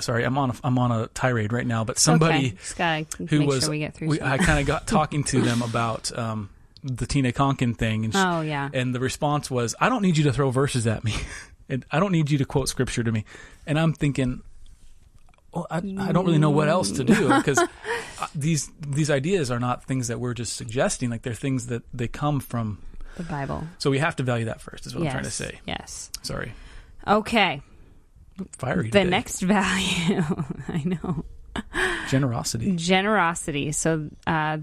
[0.00, 3.06] sorry, I'm on a, I'm on a tirade right now, but somebody okay.
[3.28, 4.16] Who was, sure we get through.
[4.16, 4.26] some.
[4.26, 6.50] I kind of got talking to them about um,
[6.82, 8.68] the Tina Konkin thing, and, sh- Oh, yeah.
[8.72, 11.14] and the response was, "I don't need you to throw verses at me,
[11.68, 13.24] and I don't need you to quote scripture to me,"
[13.66, 14.42] and I'm thinking.
[15.52, 17.66] Well, I, I don't really know what else to do because uh,
[18.36, 21.10] these these ideas are not things that we're just suggesting.
[21.10, 22.78] Like they're things that they come from.
[23.16, 23.64] the Bible.
[23.78, 24.86] So we have to value that first.
[24.86, 25.10] Is what yes.
[25.10, 25.60] I'm trying to say.
[25.66, 26.08] Yes.
[26.22, 26.52] Sorry,
[27.04, 27.62] Okay.
[28.58, 28.90] Fiery.
[28.90, 29.10] The today.
[29.10, 30.22] next value,
[30.68, 31.24] I know.
[32.08, 32.76] generosity.
[32.76, 33.72] Generosity.
[33.72, 34.58] So, uh,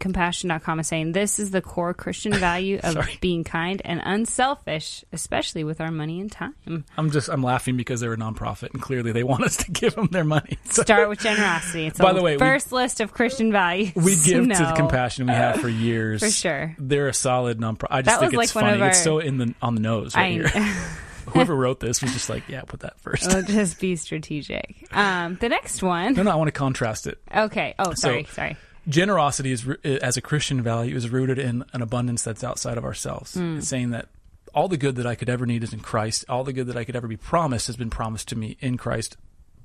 [0.00, 5.62] compassion.com is saying this is the core Christian value of being kind and unselfish, especially
[5.62, 6.84] with our money and time.
[6.98, 9.94] I'm just I'm laughing because they're a nonprofit and clearly they want us to give
[9.94, 10.58] them their money.
[10.70, 11.86] So Start with generosity.
[11.86, 13.92] It's By the way, we- first list of Christian values.
[13.94, 16.20] we give to the compassion we have for years.
[16.20, 16.74] For sure.
[16.80, 17.86] They're a solid nonprofit.
[17.90, 18.82] I just That think was it's like one funny.
[18.82, 20.74] of It's so in the on the nose right I- here.
[21.26, 23.26] Whoever wrote this was just like, yeah, put that first.
[23.26, 24.86] It'll just be strategic.
[24.92, 26.14] Um, the next one.
[26.14, 27.18] no, no, I want to contrast it.
[27.34, 27.74] Okay.
[27.78, 28.24] Oh, sorry.
[28.24, 28.56] So- sorry.
[28.88, 33.34] Generosity is as a Christian value is rooted in an abundance that's outside of ourselves.
[33.34, 33.58] Hmm.
[33.58, 34.08] It's saying that
[34.54, 36.24] all the good that I could ever need is in Christ.
[36.28, 38.76] All the good that I could ever be promised has been promised to me in
[38.76, 39.16] Christ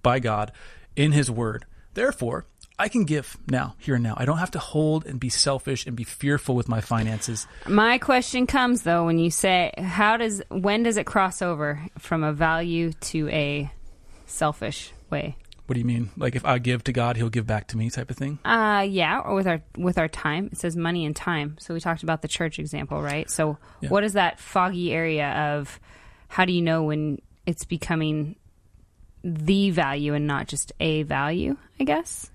[0.04, 0.52] by God
[0.96, 1.66] in his word.
[1.96, 2.46] Therefore,
[2.80, 4.14] I can give now, here and now.
[4.18, 7.48] I don't have to hold and be selfish and be fearful with my finances.
[7.68, 12.24] My question comes though when you say how does when does it cross over from
[12.24, 13.72] a value to a
[14.28, 15.36] selfish way?
[15.66, 16.12] What do you mean?
[16.18, 18.38] Like if I give to God, he'll give back to me type of thing?
[18.46, 20.50] Uh yeah, or with our with our time.
[20.52, 21.58] It says money and time.
[21.60, 23.30] So we talked about the church example, right?
[23.30, 23.90] So Yeah.
[23.90, 25.80] what is that foggy area of
[26.28, 28.36] how do you know when it's becoming
[29.24, 32.30] the value and not just a value, I guess?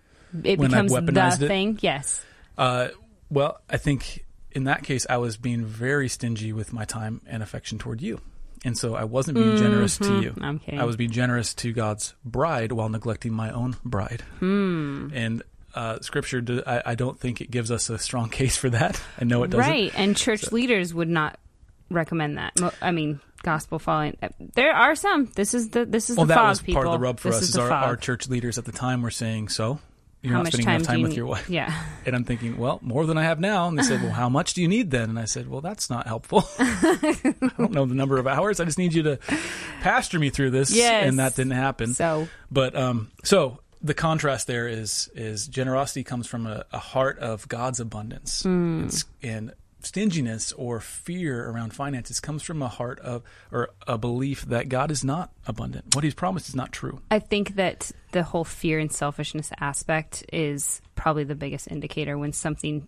[0.45, 1.49] It When I've becomes weaponized the it?
[1.49, 1.78] thing.
[1.83, 2.24] Yes.
[2.59, 2.89] Uh,
[3.30, 7.43] well, I think in that case, I was being very stingy with my time and
[7.43, 8.20] affection toward you.
[8.64, 10.35] And so I wasn't being generous to you.
[10.41, 10.78] I'm kidding.
[10.78, 14.20] I was being generous to God's bride while neglecting my own bride.
[14.39, 15.09] Hmm.
[15.12, 15.43] And
[15.74, 19.01] uh, Scripture, do, I, I don't think it gives us a strong case for that.
[19.20, 19.68] I know it doesn't.
[19.68, 21.41] Right, and church leaders would not
[21.91, 22.61] recommend that.
[22.61, 24.16] Mo- I mean, gospel following.
[24.22, 25.26] Uh, There are some.
[25.35, 26.74] This is the this is Well, the that fog was people.
[26.83, 27.43] part of the rub for this us.
[27.45, 29.80] Is Is our, our church leaders at the time were saying, "So
[30.23, 31.16] you're How not much spending time enough time with need?
[31.16, 31.73] your wife." Yeah.
[32.07, 33.68] And I'm thinking, well, more than I have now.
[33.68, 35.09] And they said, well, how much do you need then?
[35.09, 36.43] And I said, well, that's not helpful.
[36.59, 38.59] I don't know the number of hours.
[38.59, 39.18] I just need you to
[39.83, 40.75] pastor me through this.
[40.75, 41.07] Yes.
[41.07, 41.95] And that didn't happen.
[41.95, 47.20] So But um, so the contrast there is is generosity comes from a, a heart
[47.20, 49.53] of God's abundance, and, and
[49.83, 54.91] stinginess or fear around finances comes from a heart of or a belief that God
[54.91, 55.95] is not abundant.
[55.95, 57.01] What He's promised is not true.
[57.11, 62.33] I think that the whole fear and selfishness aspect is probably the biggest indicator when
[62.33, 62.87] something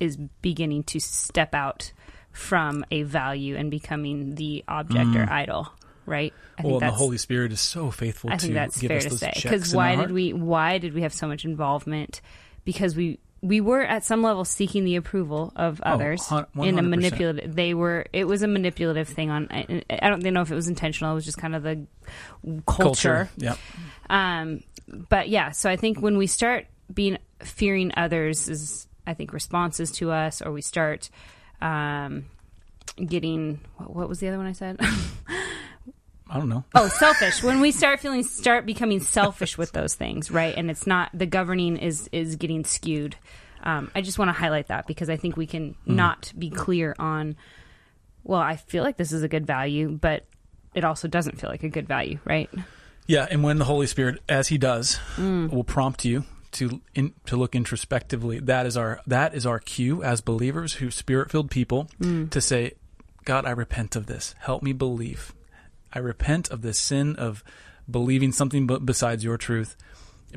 [0.00, 1.92] is beginning to step out
[2.30, 5.72] from a value and becoming the object or idol,
[6.06, 6.32] right?
[6.58, 6.64] I Mm.
[6.64, 9.04] Well, and the Holy Spirit is so faithful I to think that's give fair us
[9.04, 9.32] to say.
[9.34, 12.20] Because why did we why did we have so much involvement?
[12.64, 16.82] Because we we were at some level seeking the approval of others hun- in a
[16.82, 17.54] manipulative.
[17.54, 18.06] They were.
[18.12, 19.30] It was a manipulative thing.
[19.30, 21.12] On I, I don't know if it was intentional.
[21.12, 21.86] It was just kind of the
[22.66, 23.28] culture.
[23.36, 23.56] Yeah.
[24.10, 29.32] Um, but yeah, so I think when we start being fearing others is I think
[29.32, 31.08] responses to us, or we start
[31.60, 32.26] um,
[32.96, 34.80] getting what, what was the other one I said?
[36.30, 36.64] I don't know.
[36.74, 37.42] oh, selfish.
[37.42, 40.54] When we start feeling start becoming selfish with those things, right?
[40.56, 43.16] And it's not the governing is is getting skewed.
[43.62, 46.94] Um, I just want to highlight that because I think we can not be clear
[46.98, 47.36] on.
[48.24, 50.24] Well, I feel like this is a good value, but
[50.74, 52.50] it also doesn't feel like a good value, right?
[53.06, 55.50] Yeah, and when the Holy Spirit, as He does, Mm.
[55.50, 60.02] will prompt you to in, to look introspectively, that is our that is our cue
[60.02, 62.30] as believers, who Spirit filled people, Mm.
[62.30, 62.72] to say,
[63.24, 64.34] God, I repent of this.
[64.40, 65.32] Help me believe.
[65.92, 67.42] I repent of this sin of
[67.90, 69.76] believing something besides your truth,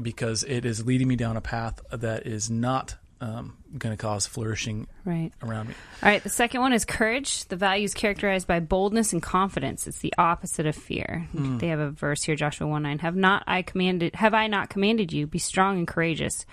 [0.01, 4.25] because it is leading me down a path that is not um, going to cause
[4.25, 5.31] flourishing Right.
[5.43, 5.75] around me.
[6.01, 7.45] All right, the second one is courage.
[7.45, 9.85] The value is characterized by boldness and confidence.
[9.85, 11.27] It's the opposite of fear.
[11.33, 12.97] They have a verse here, Joshua one nine.
[12.99, 14.15] Have not I commanded?
[14.15, 15.27] Have I not commanded you?
[15.27, 16.45] Be strong and courageous.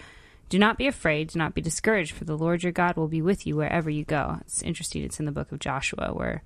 [0.50, 1.28] Do not be afraid.
[1.28, 2.12] Do not be discouraged.
[2.12, 4.36] For the Lord your God will be with you wherever you go.
[4.42, 5.04] It's interesting.
[5.04, 6.42] It's in the book of Joshua where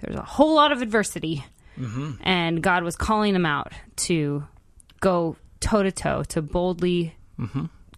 [0.00, 1.44] there's a whole lot of adversity,
[2.22, 4.44] and God was calling them out to
[5.00, 7.14] go toe to toe, to boldly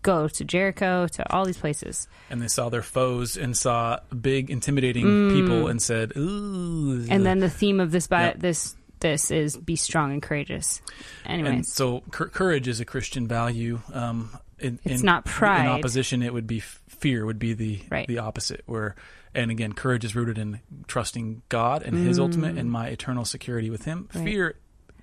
[0.02, 2.06] go to Jericho, to all these places.
[2.30, 7.08] And they saw their foes and saw big, intimidating people and said, "Ooh." Mm.
[7.10, 8.38] and then the theme of this bi- Yep.
[8.40, 10.82] this this is be strong and courageous.
[11.24, 13.80] And Anyways, so cour- courage is a Christian value.
[13.92, 15.66] Um, in, It's in- not pride.
[15.66, 17.24] In opposition, it would be f- fear.
[17.24, 18.08] Would be the Right.
[18.08, 18.62] the opposite.
[18.66, 18.96] Where
[19.38, 23.70] and again, courage is rooted in trusting God and His ultimate and my eternal security
[23.70, 24.08] with Him.
[24.12, 24.16] Mm.
[24.16, 24.24] Right.
[24.24, 24.54] Fear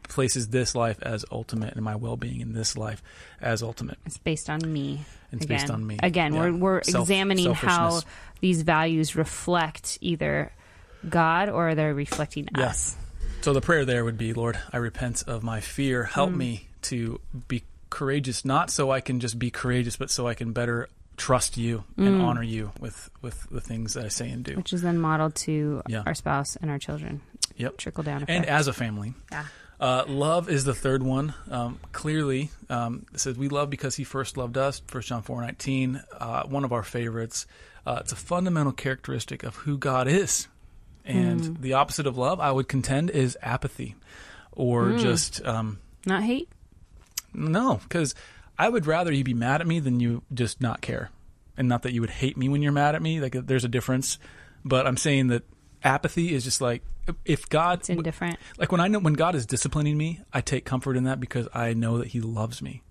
[0.07, 3.01] places this life as ultimate and my well being in this life
[3.41, 3.97] as ultimate.
[4.05, 5.03] it's based on me.
[5.31, 5.57] It's again.
[5.57, 5.97] based on me.
[6.03, 6.39] Again, Yeah.
[6.41, 8.01] we're we're Self- examining how
[8.39, 10.51] these values reflect either
[11.09, 12.65] God or they're reflecting Yeah.
[12.67, 12.95] us.
[13.41, 16.03] So the prayer there would be, Lord, I repent of my fear.
[16.03, 16.37] Help Mm.
[16.37, 20.51] me to be courageous, not so I can just be courageous, but so I can
[20.51, 20.87] better
[21.17, 24.53] trust you and honor you with, with the things that I say and do.
[24.53, 24.57] Mm.
[24.57, 26.03] Which is then modeled to Yeah.
[26.05, 27.21] our spouse and our children.
[27.57, 27.77] Yep.
[27.77, 28.31] Trickle down effect.
[28.31, 29.13] And as a family.
[29.31, 29.45] yeah.
[29.79, 31.33] Uh, love is the third one.
[31.51, 34.81] Um, clearly, um, it says we love because he first loved us.
[34.87, 36.01] First John four nineteen.
[36.17, 37.45] Uh, one of our favorites.
[37.85, 40.47] Uh, it's a fundamental characteristic of who God is,
[41.03, 41.61] and Hmm.
[41.61, 43.95] the opposite of love, I would contend, is apathy,
[44.53, 44.97] or Hmm.
[44.97, 46.47] just um, Not hate.
[47.33, 48.15] no, because
[48.57, 51.09] I would rather you be mad at me than you just not care,
[51.57, 53.19] and not that you would hate me when you're mad at me.
[53.19, 54.17] Like there's a difference,
[54.63, 55.43] but I'm saying that
[55.83, 56.81] apathy is just like
[57.25, 58.37] if God It's indifferent.
[58.57, 61.47] like when I know when God is disciplining me, I take comfort in that because
[61.53, 62.81] I know that He loves me.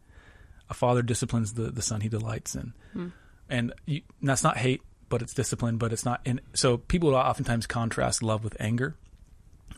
[0.71, 3.09] A father disciplines the the son he delights in, Hmm.
[3.51, 5.77] and, you, and that's not hate, but it's discipline.
[5.77, 6.21] But it's not.
[6.25, 8.97] And so people oftentimes contrast love with anger,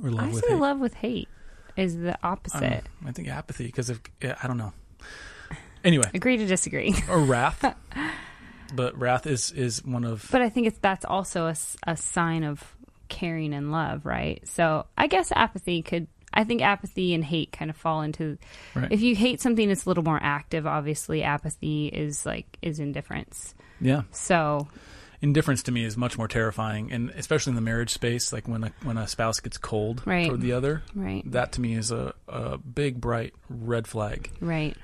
[0.02, 0.60] or love I with say hate.
[0.60, 1.28] love with hate
[1.76, 2.84] is the Um, opposite.
[3.04, 4.72] I think apathy because of I don't know.
[5.84, 6.94] Anyway, Agree to disagree.
[7.08, 7.64] or wrath,
[8.74, 11.52] but wrath is is one of But I think it's that's also
[11.86, 12.62] a sign of
[13.08, 14.46] caring and love, right?
[14.48, 16.08] So I guess apathy could.
[16.34, 18.36] I think apathy and hate kind of fall into.
[18.74, 18.92] Right.
[18.92, 23.54] If you hate something that's a little more active, obviously apathy is like is indifference.
[23.80, 24.02] yeah.
[24.10, 24.68] So
[25.22, 28.64] Indifference to me is much more terrifying, and especially in the marriage space, like when
[28.64, 30.26] a when a spouse gets cold Right.
[30.28, 34.30] toward the other, right, that to me is a, a big bright red flag.
[34.40, 34.76] right,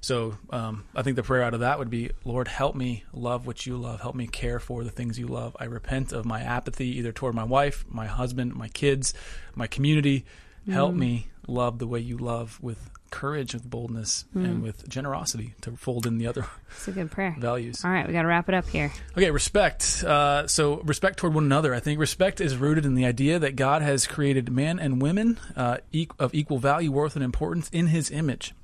[0.00, 3.46] So um, I think the prayer out of that would be, Lord, help me love
[3.46, 4.00] what you love.
[4.00, 5.56] Help me care for the things you love.
[5.60, 9.12] I repent of my apathy, either toward my wife, my husband, my kids,
[9.54, 10.24] my community.
[10.70, 15.72] Help me love the way you love with courage, with boldness, and with generosity to
[15.72, 17.34] fold in the other It's a good prayer.
[17.38, 17.84] values.
[17.84, 18.92] All right, we got to wrap it up here.
[19.16, 20.02] Okay, respect.
[20.04, 21.74] Uh, so, respect toward one another.
[21.74, 25.38] I think respect is rooted in the idea that God has created man and women
[25.56, 28.54] uh, e- of equal value, worth, and importance in His image.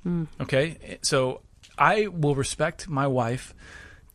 [0.41, 1.41] Okay, so
[1.77, 3.53] I will respect my wife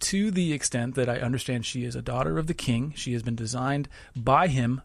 [0.00, 2.92] to the extent that I understand she is a daughter of the King.
[2.96, 4.80] She has been designed by Him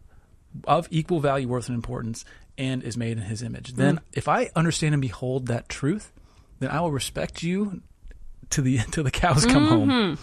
[0.66, 2.24] of equal value, worth, and importance,
[2.58, 3.74] and is made in His image.
[3.74, 6.12] Then, if I understand and behold that truth,
[6.60, 7.82] then I will respect you
[8.52, 10.18] to the till the cows come home.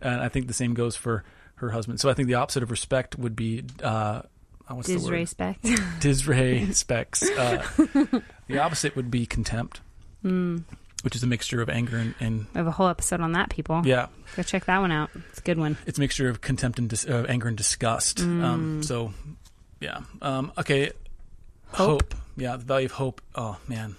[0.00, 1.24] And I think the same goes for
[1.56, 2.00] her husband.
[2.00, 4.22] So I think the opposite of respect would be uh,
[4.68, 5.00] what's the word?
[5.02, 5.62] Disrespect.
[6.00, 7.22] Disre specs.
[7.28, 7.64] Uh,
[8.48, 9.80] the opposite would be contempt,
[10.22, 13.50] which is a mixture of anger and, and we have a whole episode on that,
[13.50, 13.82] people.
[13.84, 14.06] yeah,
[14.36, 15.10] Go check that one out.
[15.30, 15.76] It's a good one.
[15.86, 18.20] it's a mixture of contempt and dis- uh, anger and disgust.
[18.20, 19.12] Um, so
[19.80, 20.90] yeah, um, okay.
[21.74, 22.14] Hope.
[22.36, 23.20] Yeah, the value of hope.
[23.34, 23.96] Oh man,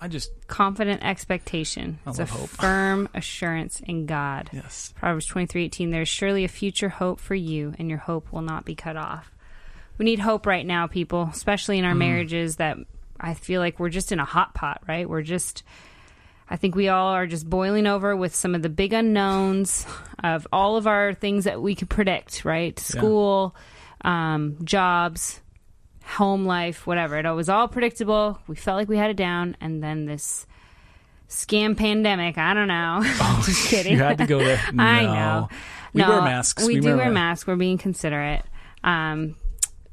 [0.00, 1.98] I just Confident expectation.
[2.06, 2.48] I It's a hope.
[2.50, 4.50] firm assurance in God.
[4.52, 4.92] yes.
[4.96, 5.90] Proverbs twenty three eighteen.
[5.90, 9.32] There's surely a future hope for you, and your hope will not be cut off.
[9.98, 12.78] We need hope right now, people, especially in our marriages that
[13.18, 15.06] I feel like we're just in a hot pot, right?
[15.08, 15.62] We're just
[16.48, 19.86] I think we all are just boiling over with some of the big unknowns
[20.24, 22.76] of all of our things that we could predict, right?
[22.78, 23.54] School,
[24.00, 25.40] um, jobs,
[26.04, 27.18] home life, whatever.
[27.18, 28.38] It was all predictable.
[28.46, 30.46] We felt like we had it down, and then this
[31.28, 32.38] scam pandemic.
[32.38, 33.00] I don't know.
[33.44, 33.92] just kidding.
[33.92, 34.60] You had to go there.
[34.78, 35.48] I know.
[35.92, 36.66] We no, wear masks.
[36.66, 37.46] We, We do wear wear ma- masks.
[37.46, 38.42] We're being considerate.
[38.84, 39.36] Um,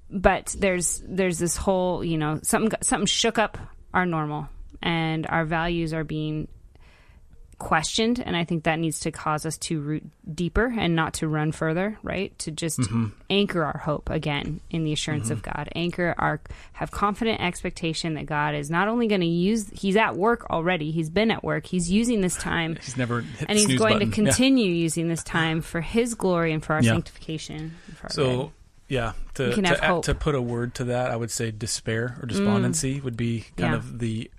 [0.09, 3.57] but there's there's this whole you know something something shook up
[3.93, 4.47] our normal
[4.81, 6.47] and our values are being
[7.59, 10.03] questioned and i think that needs to cause us to root
[10.35, 13.07] deeper and not to run further right to just Mm-hmm.
[13.31, 16.39] anchor our hope again in the assurance of god anchor our
[16.73, 20.91] have confident expectation that god is not only going to use he's at work already
[20.91, 24.11] he's been at work he's using this time He's never hit and he's going button.
[24.11, 24.27] to Yeah.
[24.27, 26.91] continue using this time for his glory and for our Yeah.
[26.91, 28.51] sanctification for our So good.
[28.89, 31.49] yeah, to We can have to, to put a word to that, I would say
[31.51, 33.75] despair or despondency would be kind Yeah.
[33.77, 34.29] of the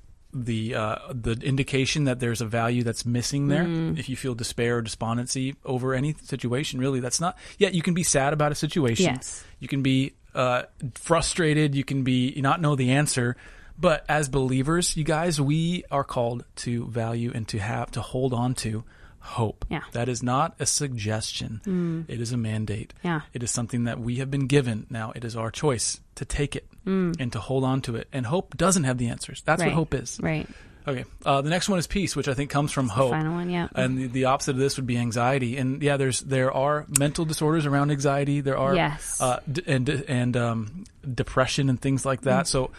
[0.44, 3.64] the uh, the indication that there's a value that's missing there.
[3.64, 3.98] Mm.
[3.98, 7.36] If you feel despair or despondency over any situation, really, that's not.
[7.58, 9.06] Yeah, you can be sad about a situation.
[9.06, 9.44] Yes.
[9.58, 10.62] You can be uh,
[10.94, 11.74] frustrated.
[11.74, 13.36] You can be not know the answer.
[13.80, 18.34] But as believers, you guys, we are called to value and to have to hold
[18.34, 18.82] on to
[19.20, 19.64] hope.
[19.68, 19.82] Yeah.
[19.92, 21.60] That is not a suggestion.
[22.08, 22.92] It is a mandate.
[23.04, 23.20] Yeah.
[23.32, 24.86] It is something that we have been given.
[24.90, 28.08] Now it is our choice to take it and to hold on to it.
[28.12, 29.42] And hope doesn't have the answers.
[29.44, 29.68] That's Right.
[29.68, 30.18] what hope is.
[30.22, 30.48] right
[30.86, 31.04] Okay.
[31.22, 33.10] Uh, the next one is peace, which I think comes from hope.
[33.10, 35.58] final one yeah And the, the opposite of this would be anxiety.
[35.58, 38.40] And yeah, there's there are mental disorders around anxiety.
[38.40, 39.20] There are Yes.
[39.20, 40.84] uh, d- and and um,
[41.14, 42.46] depression and things like that.
[42.46, 42.70] So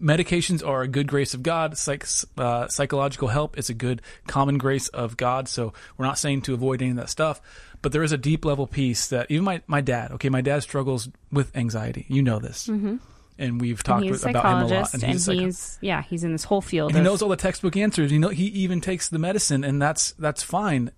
[0.00, 1.76] medications are a good grace of God.
[1.76, 2.04] Psych,
[2.36, 5.48] uh, psychological help is a good common grace of God.
[5.48, 7.40] So we're not saying to avoid any of that stuff,
[7.82, 10.12] but there is a deep level peace that even my my dad.
[10.12, 12.06] Okay, my dad struggles with anxiety.
[12.08, 12.96] You know this, mm-hmm.
[13.38, 14.94] and we've talked he's with, about him a lot.
[14.94, 17.36] and a psych- he's yeah he's in this whole field and he knows all the
[17.36, 18.10] textbook answers.
[18.12, 20.90] You know, he even takes the medicine, and that's that's fine.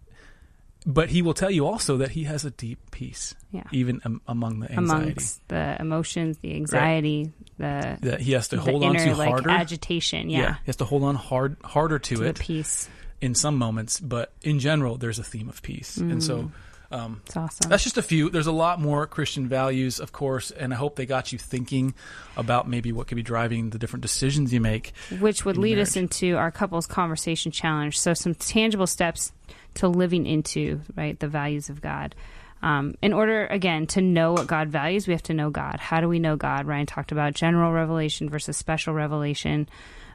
[0.86, 3.64] But he will tell you also that he has a deep peace, Yeah.
[3.70, 8.58] even um, among the anxiety amongst the emotions the anxiety the that he has to
[8.58, 9.50] hold on to like harder.
[9.50, 12.88] agitation yeah, he has to hold on hard harder to, to it the peace
[13.20, 16.50] in some moments, but in general, there's a theme of peace, and so.
[16.92, 18.30] Um, it's awesome that's just a few.
[18.30, 21.94] There's a lot more Christian values, of course, and I hope they got you thinking
[22.36, 24.92] about maybe what could be driving the different decisions you make.
[25.20, 27.98] which would lead us into our couples conversation challenge.
[27.98, 29.32] So some tangible steps
[29.74, 32.14] to living into right the values of God.
[32.62, 35.80] Um, in order again to know what God values, we have to know God.
[35.80, 36.66] How do we know God?
[36.66, 39.68] Ryan talked about general revelation versus special revelation.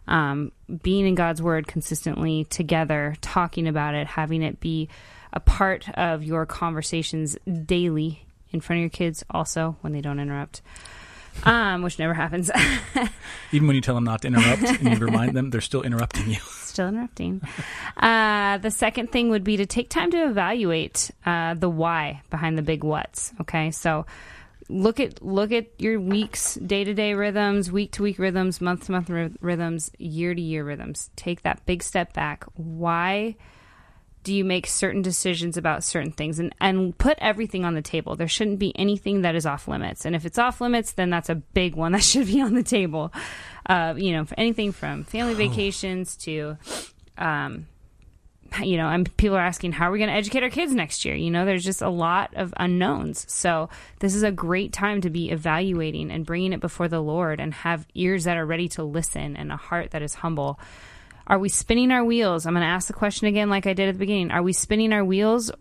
[0.07, 0.51] Um,
[0.83, 4.89] being in God's Word consistently together, talking about it, having it be
[5.35, 10.19] a part of your conversations daily in front of your kids, also when they don't
[10.19, 10.61] interrupt,
[11.43, 12.49] um, which never happens.
[13.51, 16.29] Even when you tell them not to interrupt and you remind them, they're still interrupting
[16.29, 16.39] you.
[16.39, 17.41] still interrupting.
[17.97, 22.57] Uh, the second thing would be to take time to evaluate uh, the why behind
[22.57, 23.33] the big what's.
[23.41, 24.05] Okay, so
[24.69, 28.85] look at look at your weeks, day to day rhythms, week to week rhythms, month
[28.85, 29.09] to month
[29.41, 31.09] rhythms, year to year rhythms.
[31.15, 32.45] Take that big step back.
[32.55, 33.35] Why?
[34.25, 38.15] Do you make certain decisions about certain things and, and put everything on the table?
[38.15, 40.03] There shouldn't be anything that is off limits.
[40.03, 42.63] And if it's off limits, then that's a big one that should be on the
[42.63, 43.13] table.
[43.67, 46.57] Uh, you know, for anything from family vacations to
[47.17, 47.67] um,
[48.63, 51.03] you know, and people are asking, how are we going to educate our kids next
[51.05, 51.15] year?
[51.15, 53.31] You know, there's just a lot of unknowns.
[53.31, 53.69] So
[53.99, 57.53] this is a great time to be evaluating and bringing it before the Lord and
[57.53, 60.59] have ears that are ready to listen and a heart that is humble.
[61.27, 62.45] Are we spinning our wheels?
[62.45, 64.31] I'm going to ask the question again, like I did at the beginning.
[64.31, 65.51] Are we spinning our wheels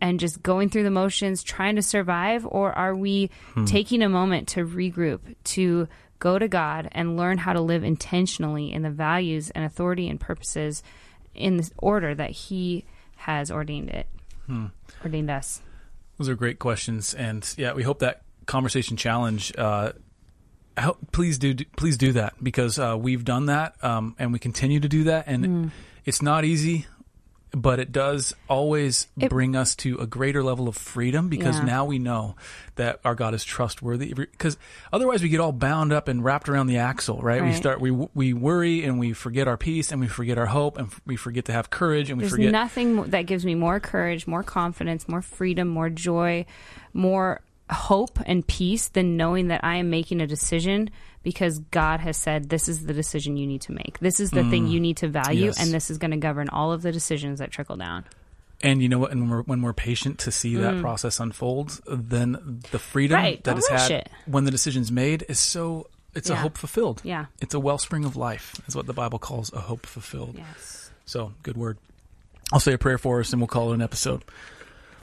[0.00, 2.46] and just going through the motions, trying to survive?
[2.46, 3.64] Or are we hmm.
[3.66, 5.88] taking a moment to regroup, to
[6.18, 10.18] go to God and learn how to live intentionally in the values and authority and
[10.18, 10.82] purposes
[11.34, 12.84] in the order that He
[13.16, 14.06] has ordained it,
[14.46, 14.66] hmm.
[15.04, 15.60] ordained us?
[16.18, 17.12] Those are great questions.
[17.12, 19.92] And yeah, we hope that conversation challenge uh,
[20.76, 24.80] help, please do please do that because uh, we've done that um, and we continue
[24.80, 25.70] to do that and mm.
[26.04, 26.86] it's not easy
[27.54, 31.64] but it does always it, bring us to a greater level of freedom because yeah.
[31.64, 32.34] now we know
[32.74, 34.12] that our God is trustworthy.
[34.12, 34.58] Because
[34.92, 37.40] otherwise, we get all bound up and wrapped around the axle, right?
[37.40, 37.50] right?
[37.50, 40.78] We start we we worry and we forget our peace and we forget our hope
[40.78, 43.80] and we forget to have courage and we There's forget nothing that gives me more
[43.80, 46.46] courage, more confidence, more freedom, more joy,
[46.92, 47.40] more
[47.70, 50.90] hope and peace than knowing that I am making a decision
[51.22, 53.98] because God has said this is the decision you need to make.
[54.00, 55.60] This is the mm, thing you need to value, yes.
[55.60, 58.04] and this is going to govern all of the decisions that trickle down.
[58.62, 59.10] And you know what?
[59.10, 60.80] And when we're, when we're patient to see that mm.
[60.80, 63.42] process unfold, then the freedom right.
[63.44, 64.10] that is had it.
[64.26, 65.88] when the decision's made is so.
[66.14, 66.36] It's yeah.
[66.36, 67.00] a hope fulfilled.
[67.02, 70.36] Yeah, it's a wellspring of life, is what the Bible calls a hope fulfilled.
[70.38, 70.90] Yes.
[71.06, 71.76] So good word.
[72.52, 74.22] I'll say a prayer for us, and we'll call it an episode.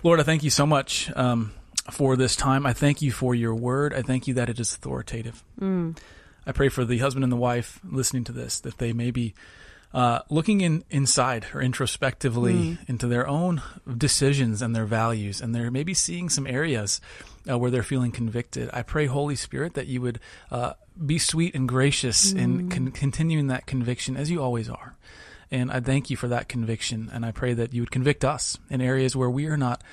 [0.03, 1.11] Lord, I thank you so much.
[1.15, 1.51] Um,
[1.91, 2.65] for this time.
[2.65, 3.93] I thank you for your word.
[3.93, 5.43] I thank you that it is authoritative.
[5.59, 5.97] Mm.
[6.45, 9.33] I pray for the husband and the wife listening to this that they may be
[9.93, 12.89] uh, looking in inside or introspectively mm.
[12.89, 13.61] into their own
[13.97, 17.01] decisions and their values, and they're maybe seeing some areas
[17.49, 18.69] uh, where they're feeling convicted.
[18.73, 20.19] I pray, Holy Spirit, that you would
[20.49, 20.73] uh,
[21.05, 22.39] be sweet and gracious mm.
[22.39, 24.95] in con- continuing that conviction as you always are.
[25.51, 27.09] And I thank you for that conviction.
[27.11, 29.83] And I pray that you would convict us in areas where we are not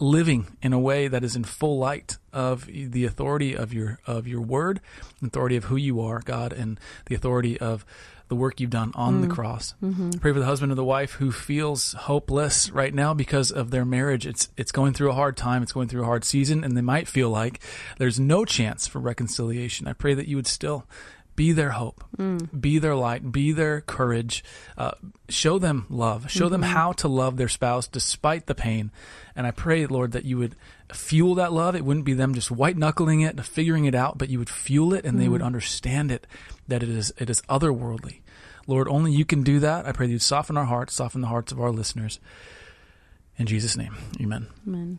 [0.00, 4.26] living in a way that is in full light of the authority of your of
[4.26, 4.80] your word,
[5.22, 7.84] authority of who you are, God, and the authority of
[8.28, 9.28] the work you've done on mm.
[9.28, 9.74] the cross.
[9.82, 10.10] Mm-hmm.
[10.10, 13.84] Pray for the husband or the wife who feels hopeless right now because of their
[13.84, 14.26] marriage.
[14.26, 15.62] It's it's going through a hard time.
[15.62, 17.60] It's going through a hard season, and they might feel like
[17.96, 19.88] there's no chance for reconciliation.
[19.88, 20.86] I pray that you would still
[21.38, 22.60] be their hope, mm.
[22.60, 24.42] be their light, be their courage.
[24.76, 24.90] Uh,
[25.28, 26.52] show them love, show mm-hmm.
[26.52, 28.90] them how to love their spouse despite the pain.
[29.36, 30.56] And I pray, Lord, that you would
[30.92, 31.76] fuel that love.
[31.76, 34.50] It wouldn't be them just white knuckling it, and figuring it out, but you would
[34.50, 35.20] fuel it and mm.
[35.20, 35.46] they would mm.
[35.46, 36.26] understand it,
[36.66, 38.18] that it is, it is otherworldly.
[38.66, 39.86] Lord, only you can do that.
[39.86, 42.18] I pray that you'd soften our hearts, soften the hearts of our listeners.
[43.38, 44.48] In Jesus' name, amen.
[44.66, 44.98] Amen.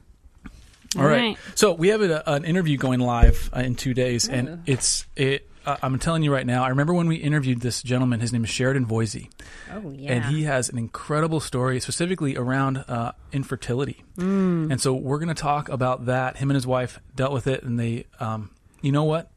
[0.95, 1.21] All, All right.
[1.21, 1.37] right.
[1.55, 5.49] So we have a, an interview going live uh, in two days, and it's it
[5.69, 8.19] uh, I'm telling you right now, I remember when we interviewed this gentleman.
[8.19, 9.29] His name is Sheridan Voisey.
[9.71, 10.13] Oh, yeah.
[10.13, 14.03] And he has an incredible story, specifically around uh, infertility.
[14.17, 14.71] Mm.
[14.71, 16.37] And so we're going to talk about that.
[16.37, 18.51] Him and his wife dealt with it, and they, um,
[18.81, 19.31] you know what?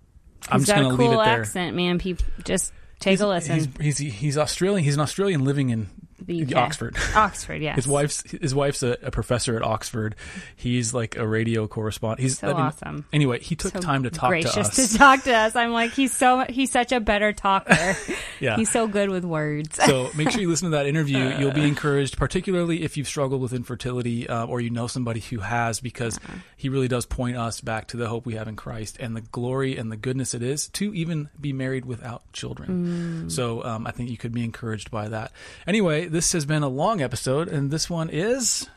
[0.48, 1.40] I'm he's just going to cool leave it there.
[1.40, 1.98] accent, man.
[1.98, 3.54] People just take he's, a listen.
[3.78, 4.84] He's, he's, he's Australian.
[4.84, 5.88] He's an Australian living in
[6.26, 6.56] the UK.
[6.56, 6.96] Oxford.
[7.14, 7.76] Oxford, yes.
[7.76, 10.14] his wife's his wife's a, a, professor at Oxford.
[10.56, 12.20] He's like a radio correspondent.
[12.20, 13.04] He's so I mean, awesome.
[13.12, 14.92] Anyway, he took so time to talk gracious to us.
[14.92, 15.56] to talk to us.
[15.56, 17.96] I'm like, he's so he's such a better talker.
[18.40, 19.76] yeah, he's so good with words.
[19.84, 21.36] so make sure you listen to that interview.
[21.38, 25.40] You'll be encouraged, particularly if you've struggled with infertility uh, or you know somebody who
[25.40, 26.36] has, because yeah.
[26.56, 29.20] he really does point us back to the hope we have in Christ and the
[29.20, 33.26] glory and the goodness it is to even be married without children.
[33.26, 33.32] Mm.
[33.32, 35.32] So um, I think you could be encouraged by that.
[35.66, 38.68] Anyway, this has been a long episode, and this one is.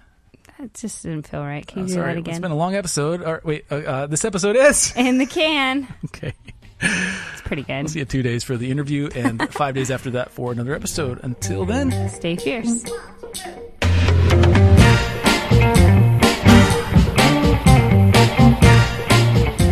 [0.57, 1.67] That just didn't feel right.
[1.67, 2.13] Can you do sorry.
[2.13, 2.33] that again?
[2.33, 3.21] It's been a long episode.
[3.21, 5.93] Or, wait, uh, uh, this episode is in the can.
[6.05, 6.33] okay,
[6.81, 7.83] it's pretty good.
[7.83, 10.73] We'll see you two days for the interview, and five days after that for another
[10.73, 11.19] episode.
[11.23, 12.86] Until then, stay fierce.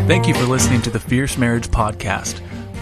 [0.06, 2.42] Thank you for listening to the Fierce Marriage Podcast.